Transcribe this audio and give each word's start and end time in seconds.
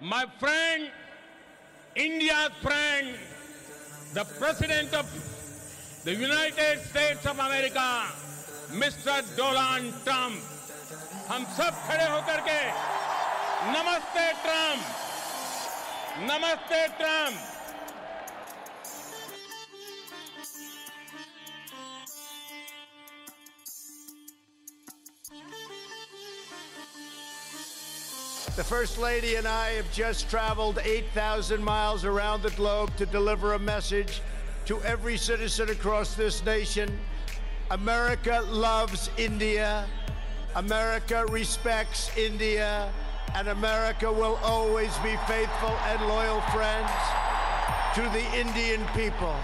my 0.00 0.24
friend, 0.38 0.88
India's 1.96 2.52
friend, 2.62 3.14
the 4.14 4.24
President 4.38 4.94
of 4.94 5.06
the 6.04 6.14
United 6.14 6.80
States 6.90 7.26
of 7.26 7.38
America, 7.38 8.04
Mr. 8.72 9.22
Donald 9.36 9.92
Trump. 10.04 10.36
हम 11.30 11.44
सब 11.56 11.74
खड़े 11.86 12.06
होकर 12.10 12.40
के 12.46 12.60
नमस्ते 13.72 14.26
ट्रम्प 14.42 14.82
नमस्ते 16.30 16.80
Trump 16.98 17.53
The 28.55 28.63
First 28.63 28.97
Lady 28.97 29.35
and 29.35 29.45
I 29.45 29.71
have 29.71 29.91
just 29.91 30.29
traveled 30.29 30.79
8,000 30.81 31.61
miles 31.61 32.05
around 32.05 32.41
the 32.41 32.51
globe 32.51 32.95
to 32.95 33.05
deliver 33.05 33.53
a 33.53 33.59
message 33.59 34.21
to 34.63 34.81
every 34.83 35.17
citizen 35.17 35.69
across 35.71 36.15
this 36.15 36.43
nation. 36.45 36.97
America 37.69 38.45
loves 38.49 39.09
India. 39.17 39.85
America 40.55 41.25
respects 41.29 42.15
India. 42.17 42.89
And 43.33 43.49
America 43.49 44.09
will 44.09 44.39
always 44.41 44.97
be 44.99 45.17
faithful 45.27 45.75
and 45.89 46.01
loyal 46.07 46.39
friends 46.53 46.91
to 47.95 48.03
the 48.03 48.39
Indian 48.39 48.87
people. 48.95 49.35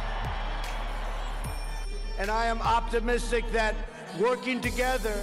And 2.18 2.32
I 2.32 2.46
am 2.46 2.62
optimistic 2.62 3.44
that 3.52 3.76
working 4.18 4.62
together, 4.62 5.20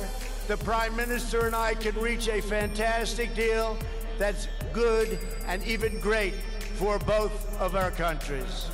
the 0.48 0.56
Prime 0.56 0.96
Minister 0.96 1.44
and 1.44 1.54
I 1.54 1.74
can 1.74 1.94
reach 2.00 2.26
a 2.26 2.40
fantastic 2.40 3.34
deal 3.34 3.76
that's 4.16 4.48
good 4.72 5.18
and 5.46 5.62
even 5.66 6.00
great 6.00 6.32
for 6.76 6.98
both 7.00 7.60
of 7.60 7.76
our 7.76 7.90
countries. 7.90 8.70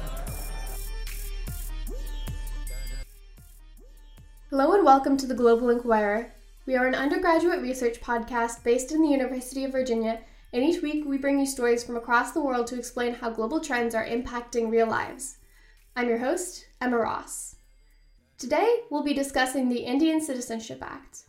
Hello 4.51 4.73
and 4.73 4.85
welcome 4.85 5.17
to 5.17 5.27
the 5.27 5.35
Global 5.35 5.71
Inquirer. 5.71 6.33
We 6.65 6.77
are 6.77 6.87
an 6.87 6.95
undergraduate 6.95 7.61
research 7.61 8.01
podcast 8.01 8.63
based 8.63 8.93
in 8.93 9.03
the 9.03 9.09
University 9.09 9.65
of 9.65 9.73
Virginia, 9.73 10.21
and 10.53 10.63
each 10.63 10.81
week 10.81 11.05
we 11.05 11.19
bring 11.19 11.41
you 11.41 11.47
stories 11.47 11.83
from 11.83 11.97
across 11.97 12.31
the 12.31 12.41
world 12.41 12.69
to 12.69 12.79
explain 12.79 13.15
how 13.15 13.31
global 13.31 13.59
trends 13.59 13.97
are 13.97 14.07
impacting 14.07 14.71
real 14.71 14.87
lives. 14.87 15.39
I'm 15.97 16.09
your 16.09 16.19
host, 16.19 16.67
Emma 16.81 16.99
Ross. 16.99 17.57
Today 18.39 18.83
we'll 18.93 19.03
be 19.03 19.13
discussing 19.13 19.69
the 19.69 19.81
Indian 19.81 20.21
Citizenship 20.21 20.79
Act. 20.81 21.25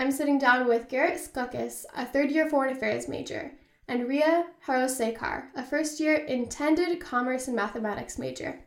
I'm 0.00 0.10
sitting 0.10 0.38
down 0.38 0.66
with 0.66 0.88
Garrett 0.88 1.20
Skukis, 1.20 1.84
a 1.94 2.06
third 2.06 2.30
year 2.30 2.48
foreign 2.48 2.74
affairs 2.74 3.06
major, 3.06 3.52
and 3.86 4.08
Ria 4.08 4.46
Harosekar, 4.66 5.48
a 5.54 5.62
first 5.62 6.00
year 6.00 6.14
intended 6.14 7.00
commerce 7.00 7.48
and 7.48 7.54
mathematics 7.54 8.18
major. 8.18 8.60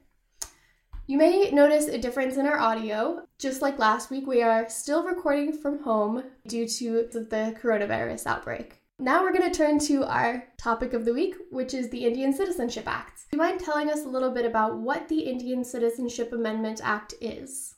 You 1.07 1.17
may 1.17 1.49
notice 1.49 1.87
a 1.87 1.97
difference 1.97 2.37
in 2.37 2.45
our 2.45 2.59
audio. 2.59 3.25
Just 3.39 3.63
like 3.63 3.79
last 3.79 4.11
week, 4.11 4.27
we 4.27 4.43
are 4.43 4.69
still 4.69 5.03
recording 5.03 5.53
from 5.53 5.81
home 5.81 6.23
due 6.45 6.67
to 6.67 7.07
the 7.11 7.57
coronavirus 7.59 8.27
outbreak. 8.27 8.83
Now 8.99 9.23
we're 9.23 9.33
going 9.33 9.51
to 9.51 9.57
turn 9.57 9.79
to 9.79 10.05
our 10.05 10.43
topic 10.59 10.93
of 10.93 11.03
the 11.03 11.15
week, 11.15 11.33
which 11.49 11.73
is 11.73 11.89
the 11.89 12.05
Indian 12.05 12.31
Citizenship 12.31 12.87
Act. 12.87 13.21
Do 13.31 13.37
you 13.37 13.39
mind 13.39 13.59
telling 13.59 13.89
us 13.89 14.05
a 14.05 14.09
little 14.09 14.29
bit 14.29 14.45
about 14.45 14.77
what 14.77 15.09
the 15.09 15.21
Indian 15.21 15.63
Citizenship 15.63 16.31
Amendment 16.31 16.79
Act 16.83 17.15
is? 17.19 17.73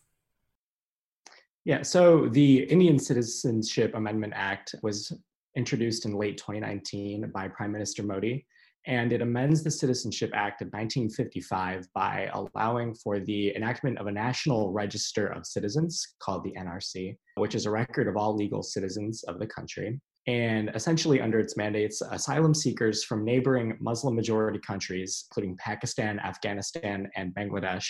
Yeah, 1.65 1.81
so 1.81 2.29
the 2.29 2.59
Indian 2.65 2.99
Citizenship 2.99 3.95
Amendment 3.95 4.33
Act 4.35 4.75
was 4.83 5.11
introduced 5.55 6.05
in 6.05 6.13
late 6.13 6.37
2019 6.37 7.31
by 7.33 7.47
Prime 7.47 7.71
Minister 7.71 8.03
Modi, 8.03 8.45
and 8.85 9.11
it 9.11 9.23
amends 9.23 9.63
the 9.63 9.71
Citizenship 9.71 10.29
Act 10.35 10.61
of 10.61 10.67
1955 10.67 11.87
by 11.95 12.29
allowing 12.33 12.93
for 12.93 13.19
the 13.19 13.55
enactment 13.55 13.97
of 13.97 14.05
a 14.05 14.11
national 14.11 14.73
register 14.73 15.25
of 15.25 15.47
citizens 15.47 16.13
called 16.19 16.43
the 16.43 16.53
NRC, 16.53 17.17
which 17.37 17.55
is 17.55 17.65
a 17.65 17.71
record 17.71 18.07
of 18.07 18.15
all 18.15 18.35
legal 18.35 18.61
citizens 18.61 19.23
of 19.23 19.39
the 19.39 19.47
country. 19.47 19.99
And 20.27 20.69
essentially, 20.75 21.19
under 21.19 21.39
its 21.39 21.57
mandates, 21.57 21.99
asylum 22.11 22.53
seekers 22.53 23.03
from 23.03 23.25
neighboring 23.25 23.75
Muslim 23.81 24.15
majority 24.15 24.59
countries, 24.59 25.25
including 25.31 25.57
Pakistan, 25.57 26.19
Afghanistan, 26.19 27.09
and 27.15 27.33
Bangladesh, 27.33 27.87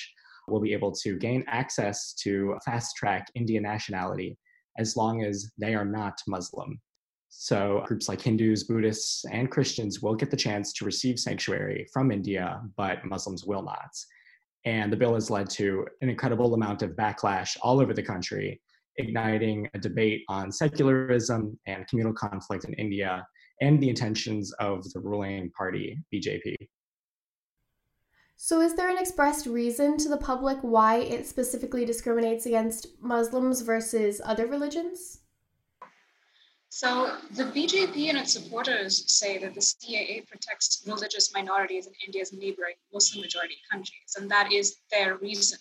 will 0.48 0.60
be 0.60 0.74
able 0.74 0.92
to 0.92 1.18
gain 1.18 1.44
access 1.48 2.14
to 2.14 2.58
fast 2.66 2.96
track 2.96 3.28
Indian 3.36 3.64
nationality 3.64 4.38
as 4.78 4.96
long 4.96 5.24
as 5.24 5.52
they 5.58 5.74
are 5.74 5.86
not 5.86 6.20
Muslim. 6.28 6.80
So, 7.30 7.84
groups 7.86 8.08
like 8.08 8.22
Hindus, 8.22 8.64
Buddhists, 8.64 9.26
and 9.32 9.52
Christians 9.52 10.02
will 10.02 10.16
get 10.16 10.32
the 10.32 10.38
chance 10.38 10.72
to 10.74 10.86
receive 10.86 11.20
sanctuary 11.20 11.86
from 11.92 12.12
India, 12.12 12.62
but 12.78 13.04
Muslims 13.04 13.46
will 13.46 13.62
not. 13.62 13.90
And 14.64 14.92
the 14.92 14.98
bill 14.98 15.14
has 15.16 15.30
led 15.30 15.50
to 15.52 15.86
an 16.02 16.10
incredible 16.10 16.54
amount 16.54 16.82
of 16.82 16.92
backlash 16.92 17.58
all 17.62 17.82
over 17.82 17.94
the 17.94 18.02
country, 18.02 18.62
igniting 18.98 19.70
a 19.74 19.80
debate 19.80 20.24
on 20.30 20.52
secularism 20.52 21.60
and 21.68 21.88
communal 21.88 22.14
conflict 22.14 22.66
in 22.66 22.74
India 22.76 23.28
and 23.62 23.82
the 23.82 23.90
intentions 23.90 24.52
of 24.54 24.84
the 24.94 25.00
ruling 25.00 25.52
party, 25.52 25.98
BJP. 26.14 26.56
So, 28.38 28.60
is 28.62 28.76
there 28.76 28.90
an 28.90 28.98
expressed 28.98 29.46
reason 29.46 29.98
to 29.98 30.10
the 30.10 30.18
public 30.18 30.58
why 30.62 30.98
it 30.98 31.26
specifically 31.26 31.86
discriminates 31.86 32.46
against 32.46 32.88
Muslims 33.02 33.62
versus 33.62 34.22
other 34.24 34.46
religions? 34.46 35.22
So, 36.70 37.18
the 37.32 37.46
BJP 37.46 38.10
and 38.10 38.18
its 38.18 38.34
supporters 38.34 39.10
say 39.10 39.38
that 39.38 39.54
the 39.54 39.62
CAA 39.62 40.28
protects 40.28 40.84
religious 40.86 41.34
minorities 41.34 41.88
in 41.88 41.94
India's 42.06 42.34
neighboring 42.34 42.76
Muslim 42.94 43.22
majority 43.22 43.56
countries, 43.72 44.16
and 44.18 44.30
that 44.30 44.52
is 44.52 44.78
their 44.92 45.16
reason 45.16 45.58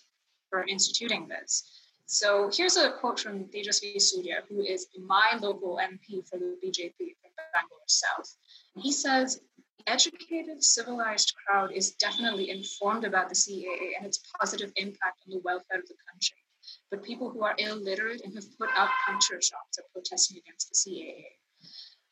for 0.51 0.65
instituting 0.65 1.29
this. 1.29 1.63
So, 2.07 2.51
here's 2.53 2.77
a 2.77 2.91
quote 2.99 3.21
from 3.21 3.45
Tejasvi 3.45 4.03
Surya, 4.03 4.43
who 4.49 4.63
is 4.63 4.89
my 4.99 5.39
local 5.41 5.79
MP 5.81 6.29
for 6.29 6.39
the 6.39 6.59
BJP 6.63 6.99
from 6.99 7.31
Bangalore 7.53 7.87
South. 7.87 8.37
He 8.77 8.91
says 8.91 9.41
educated, 9.87 10.63
civilized 10.63 11.35
crowd 11.35 11.73
is 11.73 11.93
definitely 11.93 12.51
informed 12.51 13.05
about 13.05 13.29
the 13.29 13.35
CAA 13.35 13.97
and 13.97 14.07
its 14.07 14.21
positive 14.39 14.73
impact 14.77 15.23
on 15.27 15.31
the 15.31 15.41
welfare 15.45 15.81
of 15.81 15.89
the 15.89 15.95
country. 16.11 16.37
But 16.91 17.03
people 17.03 17.31
who 17.31 17.43
are 17.43 17.55
illiterate 17.59 18.23
and 18.25 18.35
have 18.35 18.59
put 18.59 18.71
up 18.77 18.91
puncture 19.07 19.41
shops 19.41 19.79
are 19.79 19.85
protesting 19.93 20.39
against 20.39 20.71
the 20.71 20.77
CAA. 20.77 21.25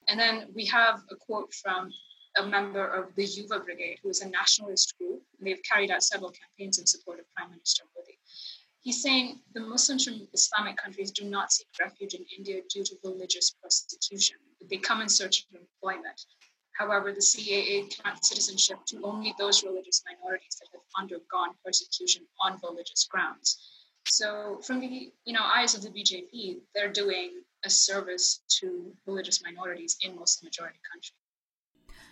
And 0.09 0.19
then 0.19 0.49
we 0.55 0.66
have 0.66 1.03
a 1.11 1.16
quote 1.16 1.53
from 1.55 1.91
a 2.38 2.47
member 2.47 2.87
of 2.87 3.15
the 3.15 3.25
Yuva 3.25 3.65
Brigade, 3.65 3.99
who 4.03 4.09
is 4.09 4.22
a 4.22 4.28
nationalist 4.28 4.97
group. 4.99 5.22
They've 5.41 5.62
carried 5.71 5.91
out 5.91 6.03
several 6.03 6.31
campaigns 6.31 6.78
in 6.78 6.87
support 6.87 7.21
of 7.21 7.27
Prime 7.34 7.50
Minister 7.50 7.84
Modi. 7.94 8.19
He's 8.81 9.00
saying 9.00 9.41
the 9.55 9.61
Muslims 9.61 10.05
from 10.05 10.27
Islamic 10.32 10.77
countries 10.77 11.12
do 11.12 11.25
not 11.25 11.53
seek 11.53 11.69
refuge 11.81 12.15
in 12.15 12.25
India 12.37 12.62
due 12.69 12.82
to 12.82 12.97
religious 13.05 13.55
persecution. 13.62 14.38
They 14.69 14.78
come 14.78 15.00
in 15.00 15.09
search 15.09 15.44
of 15.44 15.61
employment. 15.61 16.21
However, 16.78 17.12
the 17.12 17.21
CAA 17.21 18.00
grants 18.00 18.28
citizenship 18.28 18.78
to 18.87 19.03
only 19.03 19.34
those 19.38 19.62
religious 19.62 20.03
minorities 20.06 20.56
that 20.60 20.69
have 20.72 20.83
undergone 20.99 21.55
persecution 21.65 22.22
on 22.41 22.59
religious 22.62 23.06
grounds. 23.10 23.59
So, 24.06 24.60
from 24.62 24.81
the 24.81 25.12
you 25.25 25.32
know 25.32 25.43
eyes 25.43 25.75
of 25.75 25.82
the 25.82 25.91
BJP, 25.91 26.61
they're 26.75 26.93
doing 26.93 27.43
a 27.65 27.71
service 27.71 28.41
to 28.61 28.93
religious 29.06 29.43
minorities 29.43 29.97
in 30.03 30.19
Muslim 30.19 30.47
majority 30.49 30.78
countries. 30.91 31.12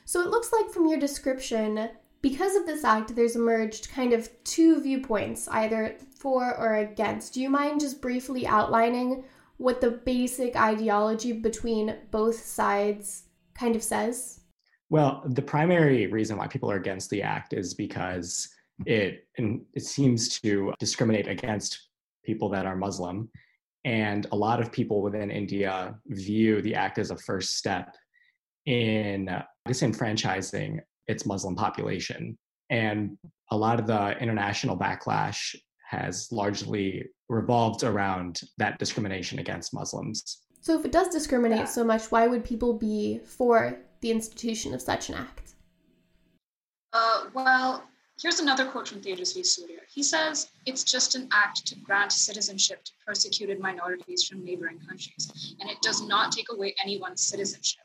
So 0.04 0.20
it 0.20 0.30
looks 0.30 0.52
like 0.52 0.70
from 0.70 0.86
your 0.86 0.98
description, 0.98 1.88
because 2.22 2.54
of 2.54 2.66
this 2.66 2.84
act, 2.84 3.14
there's 3.14 3.36
emerged 3.36 3.90
kind 3.90 4.12
of 4.12 4.28
two 4.44 4.80
viewpoints, 4.80 5.48
either 5.48 5.96
for 6.10 6.54
or 6.56 6.76
against. 6.76 7.34
Do 7.34 7.40
you 7.40 7.48
mind 7.48 7.80
just 7.80 8.00
briefly 8.00 8.46
outlining 8.46 9.24
what 9.56 9.80
the 9.80 9.90
basic 9.90 10.56
ideology 10.56 11.32
between 11.32 11.96
both 12.10 12.44
sides 12.44 13.24
kind 13.54 13.76
of 13.76 13.82
says? 13.82 14.39
Well, 14.90 15.22
the 15.24 15.42
primary 15.42 16.08
reason 16.08 16.36
why 16.36 16.48
people 16.48 16.70
are 16.70 16.76
against 16.76 17.10
the 17.10 17.22
act 17.22 17.52
is 17.52 17.74
because 17.74 18.48
it 18.86 19.26
it 19.36 19.84
seems 19.84 20.40
to 20.40 20.74
discriminate 20.80 21.28
against 21.28 21.88
people 22.24 22.48
that 22.50 22.66
are 22.66 22.76
Muslim, 22.76 23.30
and 23.84 24.26
a 24.32 24.36
lot 24.36 24.60
of 24.60 24.72
people 24.72 25.00
within 25.00 25.30
India 25.30 25.94
view 26.06 26.60
the 26.60 26.74
act 26.74 26.98
as 26.98 27.10
a 27.10 27.16
first 27.16 27.56
step 27.56 27.96
in 28.66 29.30
disenfranchising 29.68 30.80
its 31.06 31.24
Muslim 31.24 31.54
population. 31.54 32.36
And 32.68 33.16
a 33.50 33.56
lot 33.56 33.80
of 33.80 33.86
the 33.86 34.18
international 34.20 34.76
backlash 34.76 35.54
has 35.88 36.28
largely 36.30 37.04
revolved 37.28 37.82
around 37.82 38.42
that 38.58 38.78
discrimination 38.78 39.38
against 39.38 39.74
Muslims. 39.74 40.42
So, 40.60 40.78
if 40.78 40.84
it 40.84 40.92
does 40.92 41.08
discriminate 41.08 41.58
yeah. 41.58 41.64
so 41.64 41.84
much, 41.84 42.10
why 42.10 42.26
would 42.26 42.44
people 42.44 42.74
be 42.74 43.20
for 43.24 43.80
the 44.00 44.10
institution 44.10 44.74
of 44.74 44.82
such 44.82 45.08
an 45.08 45.16
act? 45.16 45.54
Uh, 46.92 47.26
well, 47.34 47.84
here's 48.20 48.40
another 48.40 48.66
quote 48.66 48.88
from 48.88 49.00
Tejasvi 49.00 49.44
Surya. 49.46 49.80
He 49.92 50.02
says, 50.02 50.48
It's 50.66 50.84
just 50.84 51.14
an 51.14 51.28
act 51.32 51.66
to 51.66 51.76
grant 51.76 52.12
citizenship 52.12 52.82
to 52.84 52.92
persecuted 53.06 53.60
minorities 53.60 54.26
from 54.26 54.44
neighboring 54.44 54.80
countries, 54.80 55.54
and 55.60 55.70
it 55.70 55.80
does 55.82 56.02
not 56.02 56.32
take 56.32 56.50
away 56.50 56.74
anyone's 56.82 57.22
citizenship. 57.22 57.84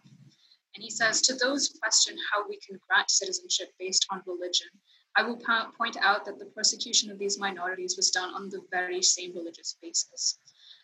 And 0.75 0.83
he 0.83 0.89
says, 0.89 1.21
To 1.21 1.35
those 1.35 1.67
who 1.67 1.79
question 1.79 2.15
how 2.31 2.47
we 2.47 2.57
can 2.57 2.79
grant 2.89 3.11
citizenship 3.11 3.73
based 3.79 4.05
on 4.09 4.23
religion, 4.25 4.67
I 5.15 5.23
will 5.23 5.39
point 5.77 5.97
out 6.01 6.25
that 6.25 6.39
the 6.39 6.45
persecution 6.45 7.09
of 7.09 7.19
these 7.19 7.39
minorities 7.39 7.95
was 7.95 8.11
done 8.11 8.33
on 8.33 8.49
the 8.49 8.61
very 8.71 9.01
same 9.01 9.33
religious 9.33 9.77
basis. 9.81 10.37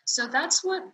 So 0.06 0.26
that's 0.26 0.64
what 0.64 0.84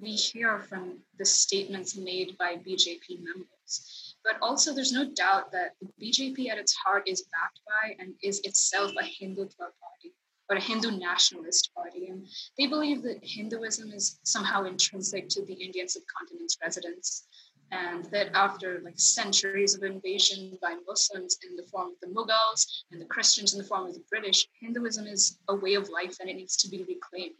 we 0.00 0.10
hear 0.12 0.60
from 0.60 0.98
the 1.18 1.24
statements 1.24 1.96
made 1.96 2.36
by 2.38 2.56
BJP 2.56 3.22
members. 3.22 4.14
But 4.24 4.36
also, 4.42 4.74
there's 4.74 4.92
no 4.92 5.10
doubt 5.10 5.52
that 5.52 5.74
the 5.80 5.88
BJP 6.00 6.48
at 6.48 6.58
its 6.58 6.74
heart 6.74 7.04
is 7.06 7.22
backed 7.22 7.60
by 7.66 7.96
and 7.98 8.14
is 8.22 8.40
itself 8.40 8.92
a 8.92 9.04
Hindutva 9.04 9.56
party 9.58 10.14
or 10.50 10.56
a 10.56 10.60
Hindu 10.60 10.92
nationalist 10.92 11.70
party. 11.74 12.08
And 12.08 12.26
they 12.58 12.66
believe 12.66 13.02
that 13.02 13.20
Hinduism 13.22 13.92
is 13.92 14.18
somehow 14.24 14.64
intrinsic 14.64 15.28
to 15.30 15.44
the 15.44 15.54
Indian 15.54 15.88
subcontinent's 15.88 16.58
residents 16.62 17.26
and 17.70 18.06
that 18.06 18.30
after 18.34 18.80
like 18.82 18.98
centuries 18.98 19.74
of 19.74 19.82
invasion 19.82 20.58
by 20.62 20.76
Muslims 20.86 21.38
in 21.48 21.54
the 21.56 21.64
form 21.64 21.88
of 21.88 22.00
the 22.00 22.08
Mughals 22.08 22.66
and 22.90 23.00
the 23.00 23.06
Christians 23.06 23.52
in 23.52 23.58
the 23.58 23.66
form 23.66 23.86
of 23.86 23.94
the 23.94 24.04
British, 24.08 24.46
Hinduism 24.60 25.06
is 25.06 25.38
a 25.48 25.54
way 25.54 25.74
of 25.74 25.90
life 25.90 26.16
and 26.20 26.30
it 26.30 26.36
needs 26.36 26.56
to 26.58 26.68
be 26.68 26.84
reclaimed. 26.84 27.34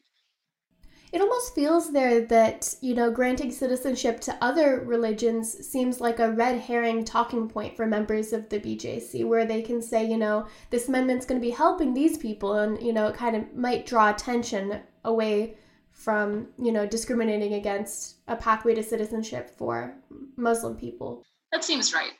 It 1.13 1.21
almost 1.21 1.55
feels 1.55 1.93
there 1.93 2.21
that, 2.27 2.75
you 2.81 2.95
know, 2.95 3.11
granting 3.11 3.51
citizenship 3.51 4.21
to 4.21 4.37
other 4.43 4.81
religions 4.85 5.67
seems 5.67 6.01
like 6.01 6.19
a 6.19 6.33
red 6.33 6.61
herring 6.61 7.05
talking 7.05 7.49
point 7.49 7.77
for 7.77 7.87
members 7.87 8.33
of 8.33 8.49
the 8.49 8.61
BJP, 8.61 9.27
where 9.27 9.47
they 9.47 9.63
can 9.63 9.81
say, 9.81 10.05
you 10.05 10.19
know, 10.19 10.47
this 10.71 10.89
amendment's 10.89 11.25
going 11.25 11.41
to 11.41 11.47
be 11.47 11.53
helping 11.53 11.95
these 11.95 12.19
people, 12.19 12.55
and, 12.55 12.83
you 12.83 12.93
know, 12.93 13.07
it 13.09 13.15
kind 13.15 13.37
of 13.37 13.55
might 13.55 13.87
draw 13.87 14.11
attention 14.11 14.81
away 15.05 15.57
from 15.99 16.47
you 16.57 16.71
know 16.71 16.87
discriminating 16.87 17.55
against 17.55 18.19
a 18.29 18.37
pathway 18.37 18.73
to 18.73 18.83
citizenship 18.83 19.51
for 19.59 19.95
Muslim 20.37 20.77
people. 20.77 21.25
That 21.51 21.65
seems 21.65 21.93
right. 21.93 22.13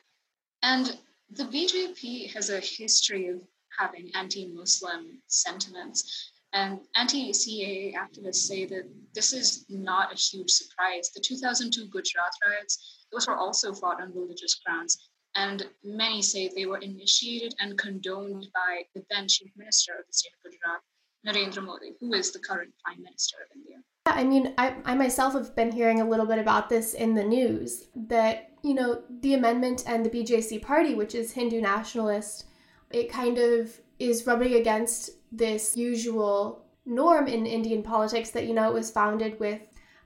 And 0.63 0.97
the 1.31 1.45
BJP 1.45 2.33
has 2.33 2.49
a 2.49 2.59
history 2.59 3.29
of 3.29 3.39
having 3.77 4.11
anti-Muslim 4.15 5.21
sentiments. 5.27 6.31
And 6.53 6.79
anti-CAA 6.95 7.93
activists 7.93 8.47
say 8.47 8.65
that 8.65 8.89
this 9.13 9.33
is 9.33 9.65
not 9.69 10.11
a 10.11 10.15
huge 10.15 10.49
surprise. 10.49 11.11
The 11.13 11.21
2002 11.21 11.87
Gujarat 11.89 12.31
riots, 12.47 13.05
those 13.11 13.27
were 13.27 13.37
also 13.37 13.73
fought 13.73 14.01
on 14.01 14.13
religious 14.13 14.55
grounds. 14.65 15.09
And 15.35 15.67
many 15.83 16.21
say 16.21 16.49
they 16.49 16.65
were 16.65 16.79
initiated 16.79 17.53
and 17.59 17.77
condoned 17.77 18.47
by 18.53 18.83
the 18.95 19.03
then 19.11 19.27
chief 19.27 19.51
minister 19.55 19.93
of 19.99 20.07
the 20.07 20.13
state 20.13 20.31
of 20.43 20.51
Gujarat, 20.51 20.81
Narendra 21.25 21.63
Modi, 21.63 21.93
who 21.99 22.13
is 22.13 22.31
the 22.31 22.39
current 22.39 22.73
Prime 22.83 23.03
Minister 23.03 23.37
of 23.37 23.55
India. 23.55 23.77
Yeah, 24.07 24.13
I 24.13 24.23
mean, 24.23 24.53
I, 24.57 24.75
I 24.85 24.95
myself 24.95 25.33
have 25.33 25.55
been 25.55 25.71
hearing 25.71 26.01
a 26.01 26.09
little 26.09 26.25
bit 26.25 26.39
about 26.39 26.69
this 26.69 26.95
in 26.95 27.13
the 27.13 27.23
news 27.23 27.89
that, 27.95 28.51
you 28.63 28.73
know, 28.73 29.03
the 29.21 29.35
amendment 29.35 29.83
and 29.85 30.03
the 30.03 30.09
BJP 30.09 30.63
party, 30.63 30.95
which 30.95 31.13
is 31.13 31.33
Hindu 31.33 31.61
nationalist, 31.61 32.45
it 32.89 33.11
kind 33.11 33.37
of 33.37 33.79
is 33.99 34.25
rubbing 34.25 34.55
against 34.55 35.11
this 35.31 35.77
usual 35.77 36.65
norm 36.85 37.27
in 37.27 37.45
Indian 37.45 37.83
politics 37.83 38.31
that, 38.31 38.47
you 38.47 38.53
know, 38.53 38.69
it 38.69 38.73
was 38.73 38.91
founded 38.91 39.39
with 39.39 39.61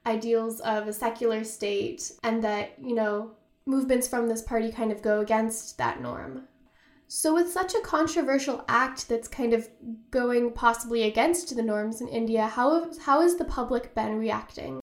ideals 0.06 0.60
of 0.62 0.88
a 0.88 0.94
secular 0.94 1.44
state 1.44 2.12
and 2.24 2.44
that, 2.44 2.74
you 2.82 2.96
know, 2.96 3.32
movements 3.66 4.08
from 4.08 4.28
this 4.28 4.42
party 4.42 4.72
kind 4.72 4.92
of 4.92 5.02
go 5.02 5.22
against 5.22 5.78
that 5.78 6.02
norm. 6.02 6.44
So, 7.08 7.34
with 7.36 7.52
such 7.52 7.76
a 7.76 7.82
controversial 7.82 8.66
act 8.68 9.08
that's 9.08 9.28
kind 9.28 9.54
of 9.54 9.70
going 10.10 10.52
possibly 10.52 11.04
against 11.04 11.56
the 11.56 11.62
norms 11.62 12.02
in 12.02 12.08
India, 12.08 12.48
how, 12.48 12.90
how 13.00 13.22
has 13.22 13.36
the 13.36 13.46
public 13.46 13.94
been 13.94 14.18
reacting? 14.18 14.80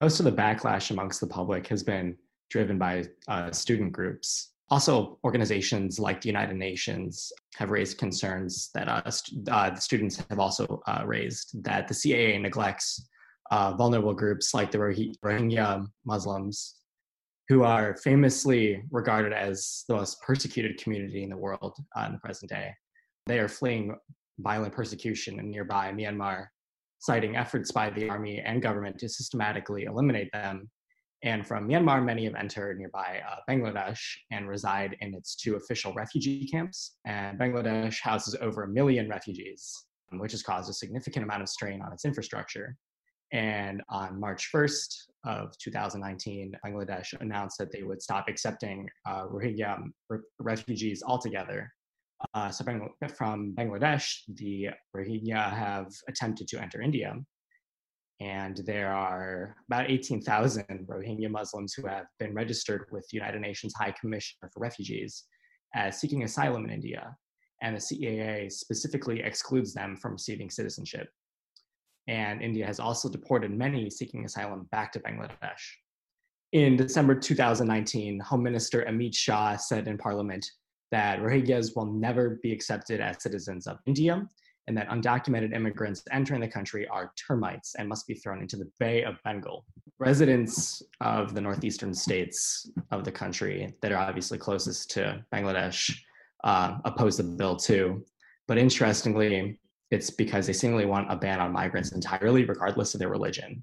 Most 0.00 0.18
of 0.18 0.24
the 0.24 0.32
backlash 0.32 0.90
amongst 0.90 1.20
the 1.20 1.26
public 1.26 1.66
has 1.66 1.82
been 1.82 2.16
driven 2.48 2.78
by 2.78 3.04
uh, 3.28 3.50
student 3.50 3.92
groups. 3.92 4.50
Also, 4.74 5.20
organizations 5.22 6.00
like 6.00 6.20
the 6.20 6.28
United 6.28 6.56
Nations 6.56 7.30
have 7.54 7.70
raised 7.70 7.96
concerns 7.96 8.70
that 8.74 8.88
uh, 8.88 9.08
st- 9.08 9.48
uh, 9.48 9.70
the 9.70 9.80
students 9.80 10.20
have 10.28 10.40
also 10.40 10.82
uh, 10.88 11.04
raised 11.06 11.62
that 11.62 11.86
the 11.86 11.94
CAA 11.94 12.40
neglects 12.40 13.08
uh, 13.52 13.72
vulnerable 13.76 14.12
groups 14.12 14.52
like 14.52 14.72
the 14.72 14.78
Rohingya 14.78 15.86
Muslims 16.04 16.80
who 17.48 17.62
are 17.62 17.96
famously 17.98 18.82
regarded 18.90 19.32
as 19.32 19.84
the 19.86 19.94
most 19.94 20.20
persecuted 20.22 20.76
community 20.82 21.22
in 21.22 21.30
the 21.30 21.36
world 21.36 21.76
uh, 21.96 22.06
in 22.06 22.12
the 22.14 22.18
present 22.18 22.50
day. 22.50 22.74
They 23.26 23.38
are 23.38 23.48
fleeing 23.48 23.94
violent 24.40 24.74
persecution 24.74 25.38
in 25.38 25.52
nearby 25.52 25.92
Myanmar, 25.92 26.46
citing 26.98 27.36
efforts 27.36 27.70
by 27.70 27.90
the 27.90 28.10
army 28.10 28.40
and 28.44 28.60
government 28.60 28.98
to 28.98 29.08
systematically 29.08 29.84
eliminate 29.84 30.32
them. 30.32 30.68
And 31.24 31.46
from 31.46 31.66
Myanmar, 31.66 32.04
many 32.04 32.26
have 32.26 32.34
entered 32.34 32.78
nearby 32.78 33.22
uh, 33.26 33.36
Bangladesh 33.48 33.98
and 34.30 34.46
reside 34.46 34.94
in 35.00 35.14
its 35.14 35.34
two 35.34 35.56
official 35.56 35.94
refugee 35.94 36.46
camps. 36.46 36.96
And 37.06 37.38
Bangladesh 37.38 37.98
houses 38.00 38.36
over 38.42 38.64
a 38.64 38.68
million 38.68 39.08
refugees, 39.08 39.86
which 40.12 40.32
has 40.32 40.42
caused 40.42 40.68
a 40.68 40.74
significant 40.74 41.24
amount 41.24 41.40
of 41.40 41.48
strain 41.48 41.80
on 41.80 41.94
its 41.94 42.04
infrastructure. 42.04 42.76
And 43.32 43.82
on 43.88 44.20
March 44.20 44.50
1st 44.54 44.96
of 45.24 45.56
2019, 45.58 46.52
Bangladesh 46.64 47.18
announced 47.18 47.56
that 47.56 47.72
they 47.72 47.82
would 47.84 48.02
stop 48.02 48.26
accepting 48.28 48.86
uh, 49.08 49.24
Rohingya 49.24 49.78
re- 50.10 50.18
refugees 50.38 51.02
altogether. 51.02 51.72
Uh, 52.34 52.50
so 52.50 52.64
from 53.16 53.54
Bangladesh, 53.54 54.18
the 54.28 54.68
Rohingya 54.94 55.52
have 55.52 55.86
attempted 56.06 56.48
to 56.48 56.60
enter 56.60 56.82
India. 56.82 57.16
And 58.20 58.60
there 58.64 58.92
are 58.92 59.56
about 59.68 59.90
18,000 59.90 60.64
Rohingya 60.86 61.30
Muslims 61.30 61.74
who 61.74 61.86
have 61.86 62.06
been 62.18 62.34
registered 62.34 62.86
with 62.92 63.06
the 63.10 63.16
United 63.16 63.40
Nations 63.40 63.74
High 63.76 63.94
Commissioner 64.00 64.50
for 64.52 64.60
Refugees 64.60 65.24
as 65.74 66.00
seeking 66.00 66.22
asylum 66.22 66.64
in 66.64 66.70
India. 66.70 67.16
And 67.62 67.76
the 67.76 67.80
CAA 67.80 68.52
specifically 68.52 69.20
excludes 69.20 69.74
them 69.74 69.96
from 69.96 70.12
receiving 70.12 70.50
citizenship 70.50 71.08
and 72.06 72.42
India 72.42 72.66
has 72.66 72.80
also 72.80 73.08
deported 73.08 73.50
many 73.50 73.88
seeking 73.88 74.24
asylum 74.24 74.68
back 74.70 74.92
to 74.92 75.00
Bangladesh. 75.00 75.62
In 76.52 76.76
December 76.76 77.14
2019, 77.14 78.20
Home 78.20 78.42
Minister 78.42 78.84
Amit 78.88 79.14
Shah 79.14 79.56
said 79.56 79.88
in 79.88 79.98
Parliament 79.98 80.46
that 80.90 81.18
Rohingyas 81.20 81.74
will 81.74 81.86
never 81.86 82.38
be 82.42 82.52
accepted 82.52 83.00
as 83.00 83.22
citizens 83.22 83.66
of 83.66 83.78
India 83.86 84.26
and 84.66 84.76
that 84.76 84.88
undocumented 84.88 85.54
immigrants 85.54 86.02
entering 86.10 86.40
the 86.40 86.48
country 86.48 86.88
are 86.88 87.12
termites 87.16 87.74
and 87.76 87.88
must 87.88 88.06
be 88.06 88.14
thrown 88.14 88.40
into 88.40 88.56
the 88.56 88.70
Bay 88.78 89.02
of 89.02 89.16
Bengal. 89.24 89.64
Residents 89.98 90.82
of 91.00 91.34
the 91.34 91.40
northeastern 91.40 91.94
states 91.94 92.70
of 92.90 93.04
the 93.04 93.12
country 93.12 93.74
that 93.82 93.92
are 93.92 93.98
obviously 93.98 94.38
closest 94.38 94.90
to 94.92 95.22
Bangladesh 95.32 95.94
uh, 96.44 96.78
oppose 96.84 97.16
the 97.16 97.24
bill 97.24 97.56
too. 97.56 98.04
But 98.46 98.58
interestingly, 98.58 99.58
it's 99.90 100.10
because 100.10 100.46
they 100.46 100.52
seemingly 100.52 100.86
want 100.86 101.10
a 101.10 101.16
ban 101.16 101.40
on 101.40 101.52
migrants 101.52 101.92
entirely, 101.92 102.44
regardless 102.44 102.94
of 102.94 103.00
their 103.00 103.08
religion. 103.08 103.62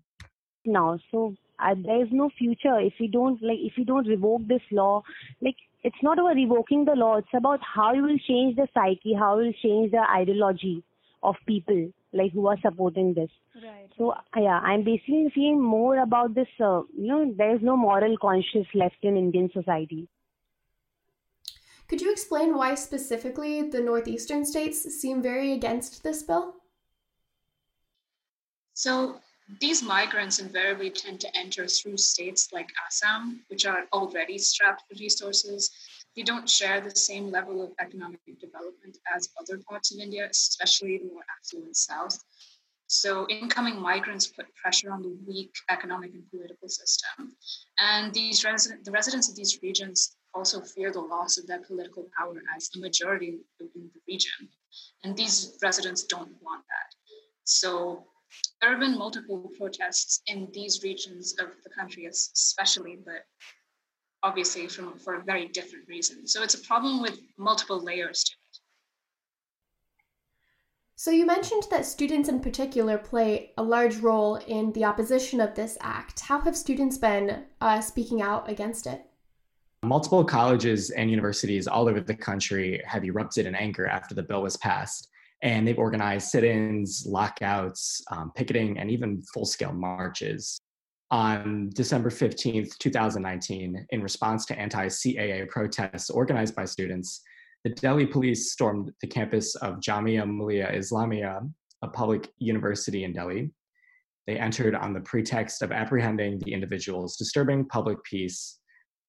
Now, 0.66 1.00
so 1.12 1.36
uh, 1.60 1.76
there 1.84 2.04
is 2.04 2.10
no 2.12 2.30
future 2.38 2.80
if 2.80 2.94
we 3.00 3.08
don't 3.08 3.42
like 3.42 3.60
if 3.60 3.74
we 3.78 3.84
don't 3.84 4.08
revoke 4.08 4.48
this 4.48 4.62
law. 4.72 5.04
Like 5.42 5.58
it's 5.84 6.02
not 6.04 6.20
about 6.20 6.36
revoking 6.36 6.86
the 6.86 6.94
law; 6.94 7.18
it's 7.18 7.34
about 7.34 7.60
how 7.62 7.94
you 7.94 8.04
will 8.04 8.18
change 8.20 8.56
the 8.56 8.68
psyche, 8.74 9.14
how 9.18 9.40
you 9.40 9.48
will 9.48 9.54
change 9.62 9.92
the 9.92 10.02
ideology 10.10 10.84
of 11.24 11.36
people 11.48 11.92
like 12.14 12.32
who 12.34 12.48
are 12.48 12.58
supporting 12.62 13.14
this. 13.14 13.30
Right. 13.56 13.90
So 13.98 14.14
yeah, 14.36 14.60
I'm 14.60 14.84
basically 14.84 15.32
seeing 15.34 15.62
more 15.62 16.00
about 16.00 16.36
this. 16.36 16.48
Uh, 16.60 16.82
you 16.98 17.08
know, 17.08 17.34
there 17.38 17.56
is 17.56 17.62
no 17.62 17.78
moral 17.78 18.18
conscience 18.18 18.68
left 18.74 18.98
in 19.02 19.18
Indian 19.18 19.50
society. 19.54 20.08
Could 21.88 22.02
you 22.02 22.12
explain 22.12 22.56
why 22.56 22.76
specifically 22.76 23.70
the 23.70 23.82
northeastern 23.82 24.46
states 24.46 24.82
seem 25.02 25.22
very 25.22 25.52
against 25.52 26.04
this 26.04 26.24
bill? 26.24 26.56
So, 28.74 29.20
these 29.60 29.84
migrants 29.84 30.40
invariably 30.40 30.90
tend 30.90 31.20
to 31.20 31.38
enter 31.38 31.68
through 31.68 31.98
states 31.98 32.54
like 32.54 32.70
Assam, 32.88 33.42
which 33.50 33.66
are 33.66 33.84
already 33.92 34.38
strapped 34.38 34.84
for 34.88 34.98
resources. 34.98 35.70
They 36.16 36.24
don't 36.24 36.50
share 36.50 36.82
the 36.82 36.92
same 36.92 37.32
level 37.32 37.64
of 37.64 37.72
economic 37.80 38.20
development 38.40 38.98
as 39.16 39.30
other 39.40 39.62
parts 39.70 39.94
of 39.94 40.00
India, 40.00 40.28
especially 40.30 40.98
the 40.98 41.06
more 41.06 41.24
affluent 41.40 41.78
south. 41.78 42.20
So, 42.88 43.26
incoming 43.30 43.80
migrants 43.80 44.28
put 44.28 44.54
pressure 44.54 44.92
on 44.92 45.02
the 45.02 45.18
weak 45.26 45.54
economic 45.70 46.14
and 46.14 46.30
political 46.30 46.68
system. 46.68 47.34
And 47.80 48.14
these 48.14 48.44
resident, 48.44 48.84
the 48.84 48.92
residents 48.92 49.30
of 49.30 49.36
these 49.38 49.60
regions 49.64 50.18
also 50.34 50.60
fear 50.60 50.92
the 50.92 51.00
loss 51.00 51.38
of 51.38 51.48
their 51.48 51.62
political 51.62 52.08
power 52.18 52.42
as 52.56 52.70
a 52.76 52.80
majority 52.80 53.40
in 53.60 53.70
the 53.94 54.02
region. 54.08 54.50
And 55.04 55.16
these 55.16 55.58
residents 55.62 56.04
don't 56.04 56.36
want 56.42 56.66
that. 56.68 56.96
So 57.46 58.06
there 58.60 58.72
have 58.72 58.80
been 58.80 58.98
multiple 58.98 59.50
protests 59.58 60.22
in 60.28 60.50
these 60.54 60.84
regions 60.84 61.36
of 61.40 61.48
the 61.64 61.70
country, 61.70 62.06
especially, 62.06 63.00
but 63.06 63.26
obviously 64.24 64.68
from, 64.68 64.98
for 65.00 65.16
a 65.16 65.24
very 65.24 65.48
different 65.48 65.88
reason. 65.88 66.28
So 66.28 66.44
it's 66.44 66.56
a 66.56 66.62
problem 66.62 67.02
with 67.02 67.20
multiple 67.38 67.84
layers 67.84 68.24
to 68.24 68.34
it. 68.34 68.60
So 70.96 71.10
you 71.10 71.26
mentioned 71.26 71.64
that 71.72 71.88
students 71.88 72.30
in 72.30 72.40
particular 72.40 73.00
play 73.00 73.54
a 73.58 73.64
large 73.64 73.98
role 73.98 74.36
in 74.36 74.72
the 74.74 74.86
opposition 74.86 75.42
of 75.42 75.56
this 75.56 75.76
act. 75.82 76.20
How 76.20 76.40
have 76.42 76.56
students 76.56 76.98
been 77.00 77.46
uh, 77.60 77.82
speaking 77.82 78.22
out 78.22 78.48
against 78.48 78.86
it? 78.86 79.04
Multiple 79.84 80.24
colleges 80.24 80.92
and 80.92 81.10
universities 81.10 81.66
all 81.66 81.90
over 81.90 82.00
the 82.00 82.14
country 82.14 82.80
have 82.86 83.04
erupted 83.04 83.48
in 83.48 83.56
anger 83.56 83.88
after 83.88 84.14
the 84.14 84.22
bill 84.22 84.44
was 84.44 84.58
passed, 84.58 85.10
and 85.42 85.68
they've 85.68 85.80
organized 85.80 86.28
sit 86.28 86.44
ins, 86.44 87.08
lockouts, 87.08 88.04
um, 88.12 88.32
picketing, 88.36 88.78
and 88.78 88.92
even 88.92 89.24
full 89.34 89.46
scale 89.46 89.74
marches. 89.74 90.62
On 91.12 91.70
December 91.74 92.10
15th, 92.10 92.78
2019, 92.78 93.86
in 93.90 94.02
response 94.02 94.46
to 94.46 94.58
anti 94.58 94.88
CAA 94.88 95.50
protests 95.50 96.10
organized 96.10 96.56
by 96.56 96.64
students, 96.64 97.22
the 97.66 97.72
Delhi 97.72 98.06
police 98.06 98.54
stormed 98.54 98.94
the 99.02 99.08
campus 99.08 99.56
of 99.56 99.82
Jamia 99.82 100.26
Millia 100.26 100.72
Islamia, 100.74 101.42
a 101.82 101.88
public 101.90 102.30
university 102.40 103.04
in 103.04 103.12
Delhi. 103.12 103.52
They 104.26 104.38
entered 104.38 104.74
on 104.74 104.94
the 104.94 105.02
pretext 105.02 105.62
of 105.62 105.74
apprehending 105.74 106.40
the 106.40 106.54
individuals 106.54 107.18
disturbing 107.18 107.68
public 107.68 108.02
peace, 108.06 108.60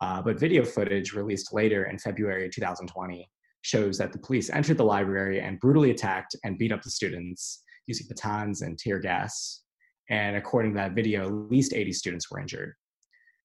uh, 0.01 0.21
but 0.23 0.41
video 0.41 0.65
footage 0.65 1.13
released 1.13 1.53
later 1.53 1.85
in 1.85 1.99
February 1.99 2.51
2020 2.53 3.31
shows 3.61 3.97
that 3.99 4.13
the 4.13 4.19
police 4.19 4.51
entered 4.51 4.77
the 4.77 4.85
library 4.85 5.41
and 5.41 5.61
brutally 5.61 5.93
attacked 5.93 6.35
and 6.43 6.59
beat 6.59 6.73
up 6.73 6.83
the 6.83 6.91
students 6.91 7.63
using 7.87 8.09
batons 8.09 8.63
and 8.63 8.77
tear 8.77 8.99
gas. 8.99 9.63
And 10.11 10.37
according 10.37 10.73
to 10.73 10.79
that 10.79 10.93
video, 10.93 11.27
at 11.27 11.51
least 11.51 11.75
80 11.75 11.93
students 11.93 12.31
were 12.31 12.41
injured. 12.41 12.75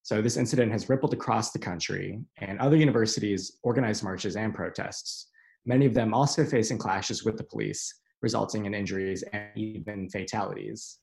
So 0.03 0.21
this 0.21 0.37
incident 0.37 0.71
has 0.71 0.89
rippled 0.89 1.13
across 1.13 1.51
the 1.51 1.59
country, 1.59 2.19
and 2.37 2.59
other 2.59 2.77
universities 2.77 3.57
organized 3.63 4.03
marches 4.03 4.35
and 4.37 4.53
protests, 4.53 5.27
many 5.65 5.85
of 5.85 5.93
them 5.93 6.13
also 6.13 6.45
facing 6.45 6.77
clashes 6.77 7.25
with 7.25 7.37
the 7.37 7.43
police, 7.43 7.93
resulting 8.21 8.65
in 8.65 8.73
injuries 8.73 9.23
and 9.33 9.49
even 9.55 10.09
fatalities. 10.09 10.99